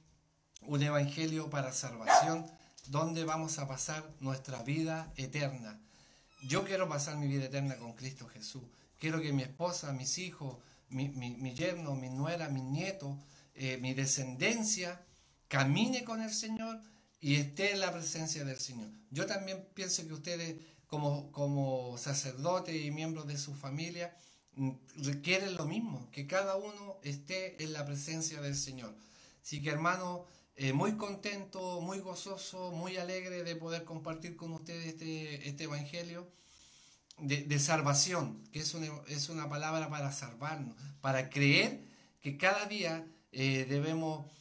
un 0.63 0.81
evangelio 0.81 1.49
para 1.51 1.71
salvación 1.71 2.45
donde 2.87 3.23
vamos 3.23 3.59
a 3.59 3.67
pasar 3.67 4.03
nuestra 4.19 4.63
vida 4.63 5.13
eterna. 5.15 5.79
Yo 6.41 6.65
quiero 6.65 6.89
pasar 6.89 7.17
mi 7.17 7.27
vida 7.27 7.45
eterna 7.45 7.77
con 7.77 7.93
Cristo 7.93 8.27
Jesús. 8.27 8.63
Quiero 8.99 9.21
que 9.21 9.31
mi 9.31 9.43
esposa, 9.43 9.93
mis 9.93 10.17
hijos, 10.17 10.57
mi, 10.89 11.09
mi, 11.09 11.53
yerno, 11.53 11.95
mi 11.95 12.09
nuera, 12.09 12.49
mi 12.49 12.61
nieto, 12.61 13.15
eh, 13.53 13.77
mi 13.77 13.93
descendencia 13.93 15.05
camine 15.51 16.05
con 16.05 16.21
el 16.21 16.31
Señor 16.31 16.79
y 17.19 17.35
esté 17.35 17.73
en 17.73 17.81
la 17.81 17.91
presencia 17.91 18.45
del 18.45 18.57
Señor. 18.57 18.87
Yo 19.09 19.25
también 19.25 19.67
pienso 19.73 20.07
que 20.07 20.13
ustedes 20.13 20.55
como, 20.87 21.29
como 21.33 21.97
sacerdotes 21.97 22.73
y 22.73 22.89
miembros 22.89 23.27
de 23.27 23.37
su 23.37 23.53
familia 23.53 24.15
mm, 24.53 24.71
requieren 25.03 25.55
lo 25.55 25.65
mismo, 25.65 26.09
que 26.09 26.25
cada 26.25 26.55
uno 26.55 26.99
esté 27.03 27.61
en 27.61 27.73
la 27.73 27.85
presencia 27.85 28.39
del 28.39 28.55
Señor. 28.55 28.95
Así 29.43 29.61
que 29.61 29.71
hermano, 29.71 30.23
eh, 30.55 30.71
muy 30.71 30.95
contento, 30.95 31.81
muy 31.81 31.99
gozoso, 31.99 32.71
muy 32.71 32.95
alegre 32.95 33.43
de 33.43 33.55
poder 33.57 33.83
compartir 33.83 34.37
con 34.37 34.53
ustedes 34.53 34.85
este, 34.85 35.49
este 35.49 35.65
Evangelio 35.65 36.31
de, 37.17 37.59
salvación, 37.59 38.41
que 38.53 38.59
es 38.59 38.73
una, 38.73 38.87
es 39.09 39.27
una 39.27 39.49
palabra 39.49 39.89
para 39.89 40.13
salvarnos, 40.13 40.77
para 41.01 41.29
creer 41.29 41.81
que 42.21 42.37
cada 42.37 42.67
día 42.67 43.05
eh, 43.33 43.65
debemos 43.69 44.31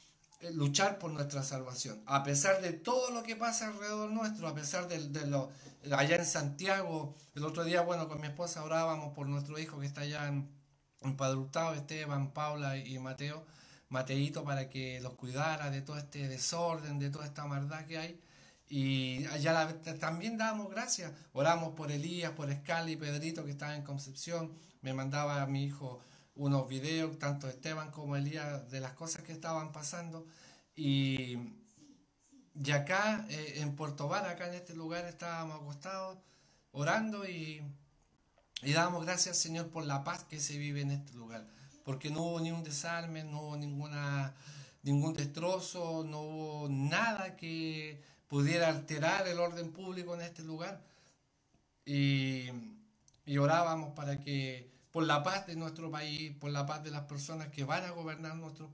luchar 0.53 0.99
por 0.99 1.11
nuestra 1.13 1.43
salvación. 1.43 2.03
A 2.07 2.23
pesar 2.23 2.61
de 2.63 2.73
todo 2.73 3.11
lo 3.11 3.23
que 3.23 3.37
pasa 3.37 3.69
alrededor 3.69 4.11
nuestro, 4.11 4.49
a 4.49 4.55
pesar 4.55 4.89
de, 4.89 5.09
de 5.09 5.27
lo 5.27 5.51
allá 5.93 6.17
en 6.17 6.27
Santiago, 6.27 7.15
el 7.35 7.45
otro 7.45 7.65
día, 7.65 7.83
bueno, 7.83 8.09
con 8.09 8.21
mi 8.21 8.27
esposa 8.27 8.63
orábamos 8.65 9.15
por 9.15 9.27
nuestro 9.27 9.59
hijo 9.59 9.81
que 9.81 9.87
está 9.87 10.03
allá 10.03 10.29
en, 10.29 10.49
en 11.03 11.17
Esteban, 11.77 12.33
Paula 12.33 12.77
y 12.77 12.99
Mateo 12.99 13.45
Mateito 13.91 14.45
para 14.45 14.69
que 14.69 15.01
los 15.01 15.15
cuidara 15.15 15.71
de 15.71 15.83
todo 15.83 15.99
este 15.99 16.29
desorden, 16.29 16.99
de 16.99 17.11
toda 17.11 17.27
esta 17.27 17.47
maldad 17.47 17.87
que 17.87 17.99
hay. 17.99 18.21
Y 18.69 19.25
allá 19.27 19.83
también 19.99 20.39
dábamos 20.39 20.71
gracias. 20.71 21.13
Oramos 21.33 21.75
por 21.75 21.91
Elías, 21.91 22.31
por 22.33 22.51
Escala 22.51 22.89
y 22.89 22.97
Pedrito 22.97 23.45
que 23.45 23.51
estaban 23.51 23.77
en 23.77 23.83
Concepción. 23.83 24.53
Me 24.81 24.95
mandaba 24.95 25.43
a 25.43 25.47
mi 25.47 25.65
hijo 25.65 26.01
unos 26.41 26.69
videos, 26.69 27.19
tanto 27.19 27.49
Esteban 27.49 27.91
como 27.91 28.17
Elías, 28.17 28.71
de 28.71 28.81
las 28.81 28.93
cosas 28.95 29.23
que 29.23 29.33
estaban 29.33 29.73
pasando. 29.73 30.27
Y, 30.75 31.39
y 32.55 32.71
acá 32.73 33.27
eh, 33.29 33.55
en 33.57 33.77
Puerto 33.77 34.09
Bar, 34.09 34.27
acá 34.27 34.49
en 34.49 34.55
este 34.55 34.75
lugar, 34.75 35.05
estábamos 35.05 35.61
acostados 35.61 36.19
orando 36.73 37.29
y, 37.29 37.63
y 38.63 38.73
dábamos 38.73 39.05
gracias 39.05 39.37
al 39.37 39.43
Señor 39.43 39.69
por 39.69 39.85
la 39.85 40.05
paz 40.05 40.25
que 40.25 40.41
se 40.41 40.57
vive 40.59 40.81
en 40.81 40.93
este 40.93 41.13
lugar 41.15 41.47
porque 41.85 42.11
no 42.11 42.23
hubo 42.23 42.41
ni 42.41 42.53
un 42.53 42.63
desarme, 42.63 43.25
no 43.25 43.43
hubo 43.43 43.57
ninguna, 43.57 44.35
ningún 44.83 45.15
destrozo, 45.15 46.05
no 46.05 46.21
hubo 46.21 46.69
nada 46.69 47.37
que 47.37 48.01
pudiera 48.29 48.69
alterar 48.69 49.27
el 49.27 49.41
orden 49.41 49.73
público 49.73 50.15
en 50.15 50.21
este 50.21 50.43
lugar. 50.43 50.83
Y, 51.85 52.49
orábamos 53.39 53.93
para 53.95 54.21
que, 54.21 54.71
por 54.93 55.05
la 55.05 55.23
paz 55.23 55.47
de 55.47 55.57
nuestro 55.57 55.91
país, 55.91 56.33
por 56.39 56.51
la 56.51 56.67
paz 56.67 56.83
de 56.83 56.91
las 56.91 57.03
personas 57.03 57.49
que 57.49 57.65
van 57.65 57.85
a 57.85 57.91
gobernar 57.91 58.37
nuestro, 58.37 58.71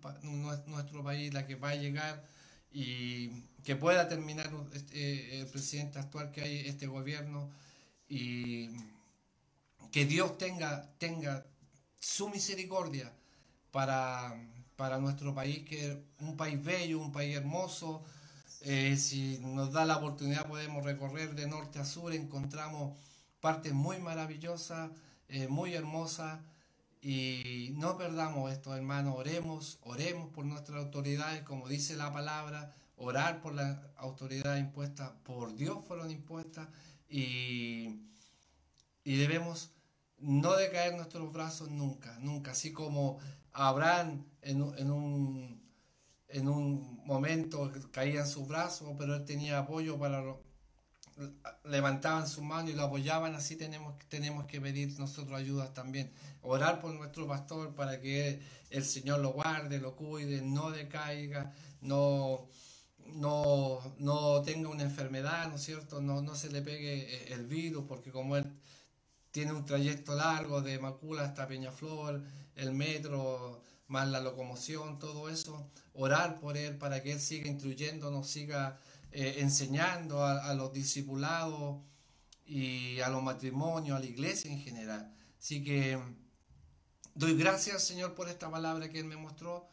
nuestro 0.67 1.05
país, 1.05 1.33
la 1.35 1.47
que 1.47 1.55
va 1.57 1.71
a 1.71 1.75
llegar 1.77 2.25
y 2.73 3.29
que 3.65 3.77
pueda 3.77 4.09
terminar 4.09 4.51
este, 4.73 5.41
el 5.41 5.47
presidente 5.49 5.99
actual 5.99 6.31
que 6.31 6.43
hay, 6.43 6.67
este 6.67 6.87
gobierno, 6.87 7.51
y 8.09 8.69
que 9.91 10.05
Dios 10.05 10.39
tenga, 10.39 10.89
tenga 10.99 11.45
su 11.99 12.29
misericordia 12.29 13.13
para, 13.71 14.35
para 14.77 14.99
nuestro 14.99 15.35
país, 15.35 15.65
que 15.65 15.93
es 15.93 15.97
un 16.21 16.37
país 16.37 16.63
bello, 16.63 17.01
un 17.01 17.13
país 17.13 17.37
hermoso. 17.37 18.05
Eh, 18.63 18.97
si 18.97 19.39
nos 19.41 19.73
da 19.73 19.85
la 19.85 19.99
oportunidad 19.99 20.47
podemos 20.47 20.85
recorrer 20.85 21.35
de 21.35 21.47
norte 21.47 21.79
a 21.79 21.85
sur, 21.85 22.13
encontramos 22.13 22.97
partes 23.41 23.73
muy 23.73 23.99
maravillosas, 23.99 24.91
eh, 25.29 25.49
muy 25.49 25.75
hermosa. 25.75 26.45
Y 27.01 27.73
no 27.77 27.97
perdamos 27.97 28.53
esto, 28.53 28.75
hermanos, 28.75 29.15
oremos, 29.17 29.79
oremos 29.83 30.31
por 30.31 30.45
nuestras 30.45 30.85
autoridades, 30.85 31.43
como 31.43 31.69
dice 31.69 31.95
la 31.97 32.13
palabra, 32.13 32.73
orar 32.97 33.41
por 33.41 33.55
las 33.55 33.79
autoridades 33.97 34.61
impuestas, 34.61 35.13
por 35.23 35.55
Dios 35.55 35.85
fueron 35.85 36.11
impuestas. 36.11 36.69
Y, 37.09 38.01
y 39.05 39.17
debemos 39.17 39.71
no 40.19 40.57
decaer 40.57 40.95
nuestros 40.97 41.33
brazos 41.33 41.71
nunca, 41.71 42.19
nunca, 42.21 42.53
así 42.53 42.73
como 42.73 43.19
Abraham 43.53 44.25
en, 44.43 44.63
en 44.79 44.91
un 44.91 45.67
en 46.29 46.49
un 46.49 47.01
momento 47.05 47.71
caían 47.93 48.27
sus 48.27 48.47
brazos, 48.49 48.95
pero 48.99 49.15
él 49.15 49.25
tenía 49.25 49.59
apoyo 49.59 49.99
para 49.99 50.23
levantaban 51.65 52.29
su 52.29 52.43
mano 52.43 52.71
y 52.71 52.75
lo 52.75 52.85
apoyaban, 52.85 53.35
así 53.35 53.57
tenemos, 53.57 53.99
tenemos 54.09 54.47
que 54.47 54.61
pedir 54.61 54.99
nosotros 54.99 55.39
ayudas 55.39 55.73
también. 55.73 56.13
Orar 56.43 56.81
por 56.81 56.93
nuestro 56.95 57.27
pastor 57.27 57.75
para 57.75 58.01
que 58.01 58.41
el 58.71 58.85
Señor 58.85 59.21
lo 59.21 59.33
guarde, 59.33 59.79
lo 59.79 59.97
cuide, 59.97 60.43
no 60.43 60.71
decaiga, 60.71 61.53
no, 61.81 62.49
no, 63.15 63.81
no 63.99 64.43
tenga 64.43 64.69
una 64.69 64.83
enfermedad, 64.83 65.49
¿no 65.49 65.57
es 65.57 65.63
cierto? 65.63 66.01
No, 66.01 66.21
no 66.21 66.35
se 66.35 66.51
le 66.51 66.63
pegue 66.63 67.33
el 67.33 67.47
virus, 67.47 67.85
porque 67.89 68.11
como 68.11 68.37
él 68.37 68.45
tiene 69.31 69.53
un 69.53 69.65
trayecto 69.65 70.15
largo 70.15 70.61
de 70.61 70.79
Macula 70.79 71.25
hasta 71.25 71.47
Peñaflor, 71.47 72.23
el 72.55 72.73
metro, 72.73 73.63
más 73.89 74.09
la 74.09 74.21
locomoción, 74.21 74.99
todo 74.99 75.29
eso, 75.29 75.71
orar 75.95 76.41
por 76.41 76.57
él 76.57 76.77
para 76.77 77.03
que 77.03 77.13
él 77.13 77.21
siga 77.21 77.49
instruyéndonos, 77.49 78.27
siga 78.27 78.79
eh, 79.13 79.37
enseñando 79.39 80.25
a, 80.25 80.53
los 80.55 80.73
discipulados 80.73 81.81
y 82.45 83.01
a 83.01 83.09
los 83.09 83.23
matrimonios, 83.23 83.97
a 83.97 84.01
la 84.01 84.07
iglesia 84.07 84.51
en 84.51 84.61
general. 84.61 85.15
Así 85.39 85.65
que 85.65 85.99
doy 87.15 87.35
gracias, 87.35 87.85
Señor, 87.85 88.15
por 88.15 88.29
esta 88.29 88.51
palabra 88.51 88.91
que 88.91 88.99
Él 88.99 89.07
me 89.07 89.17
mostró, 89.17 89.69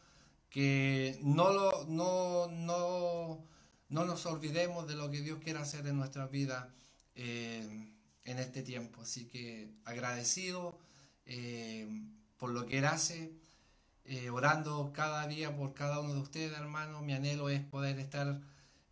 que 0.48 1.18
no, 1.22 1.52
lo, 1.52 1.84
no, 1.88 2.46
no, 2.46 3.44
no 3.88 4.04
nos 4.04 4.24
olvidemos 4.24 4.86
de 4.86 4.94
lo 4.94 5.10
que 5.10 5.20
Dios 5.20 5.40
quiere 5.42 5.58
hacer 5.58 5.86
en 5.86 5.96
nuestra 5.96 6.26
vida 6.26 6.72
eh, 7.14 7.92
en 8.24 8.38
este 8.38 8.62
tiempo. 8.62 9.02
Así 9.02 9.26
que 9.26 9.68
agradecido 9.84 10.78
eh, 11.26 11.88
por 12.38 12.50
lo 12.50 12.66
que 12.66 12.78
Él 12.78 12.86
hace. 12.86 13.32
orando 14.32 14.92
cada 14.94 15.26
día 15.26 15.54
por 15.56 15.74
cada 15.74 16.00
uno 16.00 16.14
de 16.14 16.20
ustedes, 16.20 16.56
hermanos. 16.56 17.02
Mi 17.02 17.14
anhelo 17.14 17.50
es 17.50 17.60
poder 17.62 17.98
estar 17.98 18.40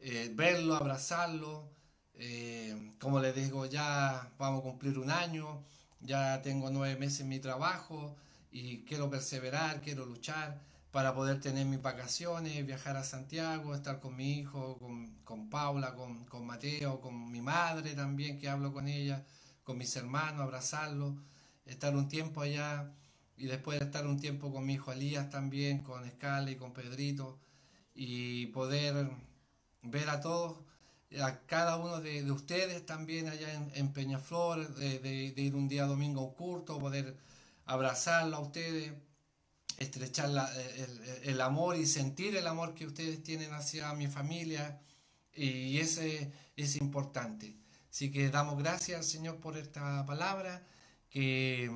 eh, 0.03 0.33
verlo, 0.35 0.75
abrazarlo. 0.75 1.71
Eh, 2.15 2.93
como 2.99 3.21
les 3.21 3.35
digo, 3.35 3.67
ya 3.67 4.33
vamos 4.39 4.61
a 4.61 4.63
cumplir 4.65 4.99
un 4.99 5.11
año, 5.11 5.65
ya 6.01 6.43
tengo 6.43 6.71
nueve 6.71 6.99
meses 6.99 7.21
en 7.21 7.29
mi 7.29 7.39
trabajo 7.39 8.17
y 8.51 8.85
quiero 8.85 9.09
perseverar, 9.11 9.81
quiero 9.81 10.05
luchar 10.05 10.61
para 10.91 11.15
poder 11.15 11.41
tener 11.41 11.67
mis 11.67 11.81
vacaciones, 11.81 12.67
viajar 12.67 12.97
a 12.97 13.05
Santiago, 13.05 13.75
estar 13.75 14.01
con 14.01 14.17
mi 14.17 14.39
hijo, 14.39 14.79
con, 15.25 15.49
Paula, 15.49 15.95
con, 15.95 16.25
con, 16.27 16.47
Mateo, 16.47 17.01
con 17.01 17.31
mi 17.31 17.41
madre 17.41 17.95
también, 17.95 18.39
que 18.39 18.49
hablo 18.49 18.73
con 18.73 18.89
ella, 18.89 19.25
con 19.65 19.79
mis 19.79 19.95
hermanos, 19.97 20.43
abrazarlo, 20.43 21.17
estar 21.65 21.97
un 21.97 22.09
tiempo 22.09 22.43
allá 22.43 22.93
y 23.37 23.47
después 23.47 23.81
estar 23.81 24.07
un 24.07 24.21
tiempo 24.21 24.53
con 24.53 24.67
mi 24.67 24.75
hijo 24.75 24.93
Elías 24.93 25.31
también, 25.31 25.83
con 25.83 26.05
Escala 26.05 26.51
y 26.51 26.57
con 26.57 26.73
Pedrito 26.73 27.39
y 27.95 28.47
poder 28.47 29.09
ver 29.83 30.09
a 30.09 30.21
todos, 30.21 30.59
a 31.21 31.41
cada 31.47 31.77
uno 31.77 32.01
de, 32.01 32.31
ustedes 32.31 32.85
también 32.87 33.29
allá 33.29 33.53
en, 33.75 33.93
Peñaflor, 33.93 34.75
de, 34.75 35.35
ir 35.37 35.55
un 35.55 35.69
día 35.69 35.87
domingo 35.87 36.21
a 36.21 36.25
un 36.25 36.35
culto, 36.35 36.79
poder 36.79 37.17
abrazarlo 37.67 38.37
a 38.37 38.41
ustedes, 38.41 38.93
estrechar 39.79 40.31
el, 41.23 41.41
amor 41.41 41.77
y 41.77 41.87
sentir 41.87 42.37
el 42.37 42.47
amor 42.47 42.75
que 42.75 42.87
ustedes 42.87 43.23
tienen 43.23 43.53
hacia 43.53 43.93
mi 43.95 44.07
familia, 44.07 44.81
y 45.35 45.79
ese 45.79 46.31
es 46.57 46.77
importante. 46.77 47.57
Así 47.91 48.11
que 48.11 48.31
damos 48.31 48.59
gracias 48.59 48.99
al 48.99 49.05
Señor 49.05 49.39
por 49.39 49.57
esta 49.57 50.05
palabra, 50.07 50.67
que, 51.11 51.71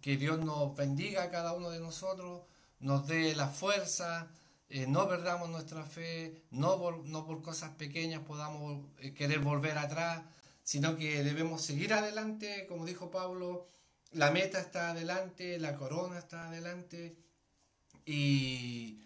que 0.00 0.16
Dios 0.16 0.40
nos 0.40 0.74
bendiga 0.74 1.24
a 1.24 1.30
cada 1.30 1.52
uno 1.52 1.70
de 1.70 1.80
nosotros, 1.80 2.42
nos 2.80 3.06
dé 3.06 3.34
la 3.34 3.48
fuerza, 3.48 4.28
eh, 4.68 4.86
no 4.86 5.08
perdamos 5.08 5.48
nuestra 5.50 5.84
fe, 5.84 6.42
no 6.50 6.78
por, 6.78 7.04
no 7.06 7.26
por 7.26 7.42
cosas 7.42 7.70
pequeñas 7.76 8.22
podamos 8.22 8.84
eh, 8.98 9.12
querer 9.12 9.40
volver 9.40 9.78
atrás, 9.78 10.22
sino 10.62 10.96
que 10.96 11.22
debemos 11.22 11.62
seguir 11.62 11.92
adelante, 11.92 12.66
como 12.66 12.86
dijo 12.86 13.10
Pablo, 13.10 13.68
la 14.12 14.30
meta 14.30 14.58
está 14.60 14.90
adelante, 14.90 15.58
la 15.58 15.76
corona 15.76 16.18
está 16.18 16.48
adelante 16.48 17.16
y, 18.06 19.00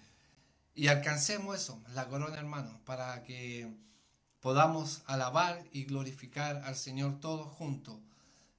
y 0.75 0.89
alcancemos 0.89 1.57
eso, 1.57 1.83
la 1.95 2.07
corona 2.07 2.39
hermano, 2.39 2.81
para 2.85 3.23
que 3.25 3.69
podamos 4.41 5.03
alabar 5.07 5.65
y 5.73 5.85
glorificar 5.85 6.63
al 6.65 6.77
Señor 6.77 7.19
todos 7.21 7.49
juntos 7.49 7.99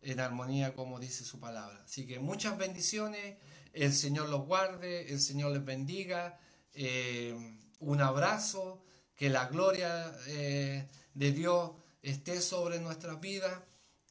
en 0.02 0.20
armonía 0.20 0.74
como 0.74 1.00
dice 1.00 1.24
su 1.24 1.40
palabra. 1.40 1.82
Así 1.86 2.06
que 2.06 2.20
muchas 2.20 2.58
bendiciones, 2.58 3.38
el 3.74 3.94
Señor 3.94 4.30
los 4.30 4.46
guarde, 4.46 5.12
el 5.12 5.20
Señor 5.20 5.52
les 5.52 5.64
bendiga 5.64 6.38
eh, 6.74 7.36
un 7.80 8.02
abrazo, 8.02 8.84
que 9.16 9.30
la 9.30 9.48
gloria 9.48 10.16
eh, 10.28 10.88
de 11.14 11.32
Dios 11.32 11.72
esté 12.02 12.42
sobre 12.42 12.80
nuestras 12.80 13.20
vidas. 13.20 13.62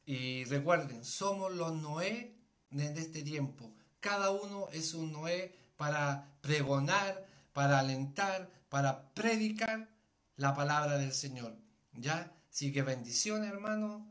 Y 0.05 0.43
recuerden, 0.45 1.03
somos 1.03 1.53
los 1.53 1.73
Noé 1.73 2.35
de 2.69 2.99
este 2.99 3.21
tiempo. 3.23 3.73
Cada 3.99 4.31
uno 4.31 4.69
es 4.71 4.93
un 4.93 5.11
Noé 5.11 5.55
para 5.75 6.37
pregonar, 6.41 7.25
para 7.53 7.79
alentar, 7.79 8.49
para 8.69 9.13
predicar 9.13 9.89
la 10.35 10.53
palabra 10.53 10.97
del 10.97 11.13
Señor. 11.13 11.57
¿Ya? 11.93 12.33
Así 12.49 12.71
que 12.71 12.81
bendiciones, 12.81 13.51
hermano. 13.51 14.07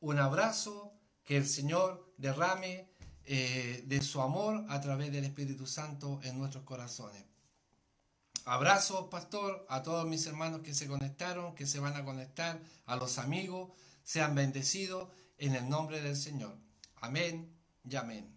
Un 0.00 0.18
abrazo. 0.18 0.90
Que 1.24 1.36
el 1.36 1.46
Señor 1.46 2.12
derrame 2.18 2.90
eh, 3.24 3.84
de 3.86 4.02
su 4.02 4.20
amor 4.20 4.64
a 4.68 4.80
través 4.80 5.12
del 5.12 5.24
Espíritu 5.24 5.68
Santo 5.68 6.18
en 6.24 6.36
nuestros 6.36 6.64
corazones. 6.64 7.24
Abrazos, 8.44 9.08
pastor, 9.08 9.64
a 9.68 9.82
todos 9.82 10.06
mis 10.06 10.26
hermanos 10.26 10.62
que 10.62 10.74
se 10.74 10.88
conectaron, 10.88 11.54
que 11.54 11.66
se 11.66 11.78
van 11.78 11.96
a 11.96 12.04
conectar, 12.04 12.60
a 12.86 12.96
los 12.96 13.18
amigos, 13.18 13.70
sean 14.02 14.34
bendecidos 14.34 15.08
en 15.38 15.54
el 15.54 15.68
nombre 15.68 16.00
del 16.00 16.16
Señor. 16.16 16.56
Amén 16.96 17.56
y 17.84 17.96
amén. 17.96 18.31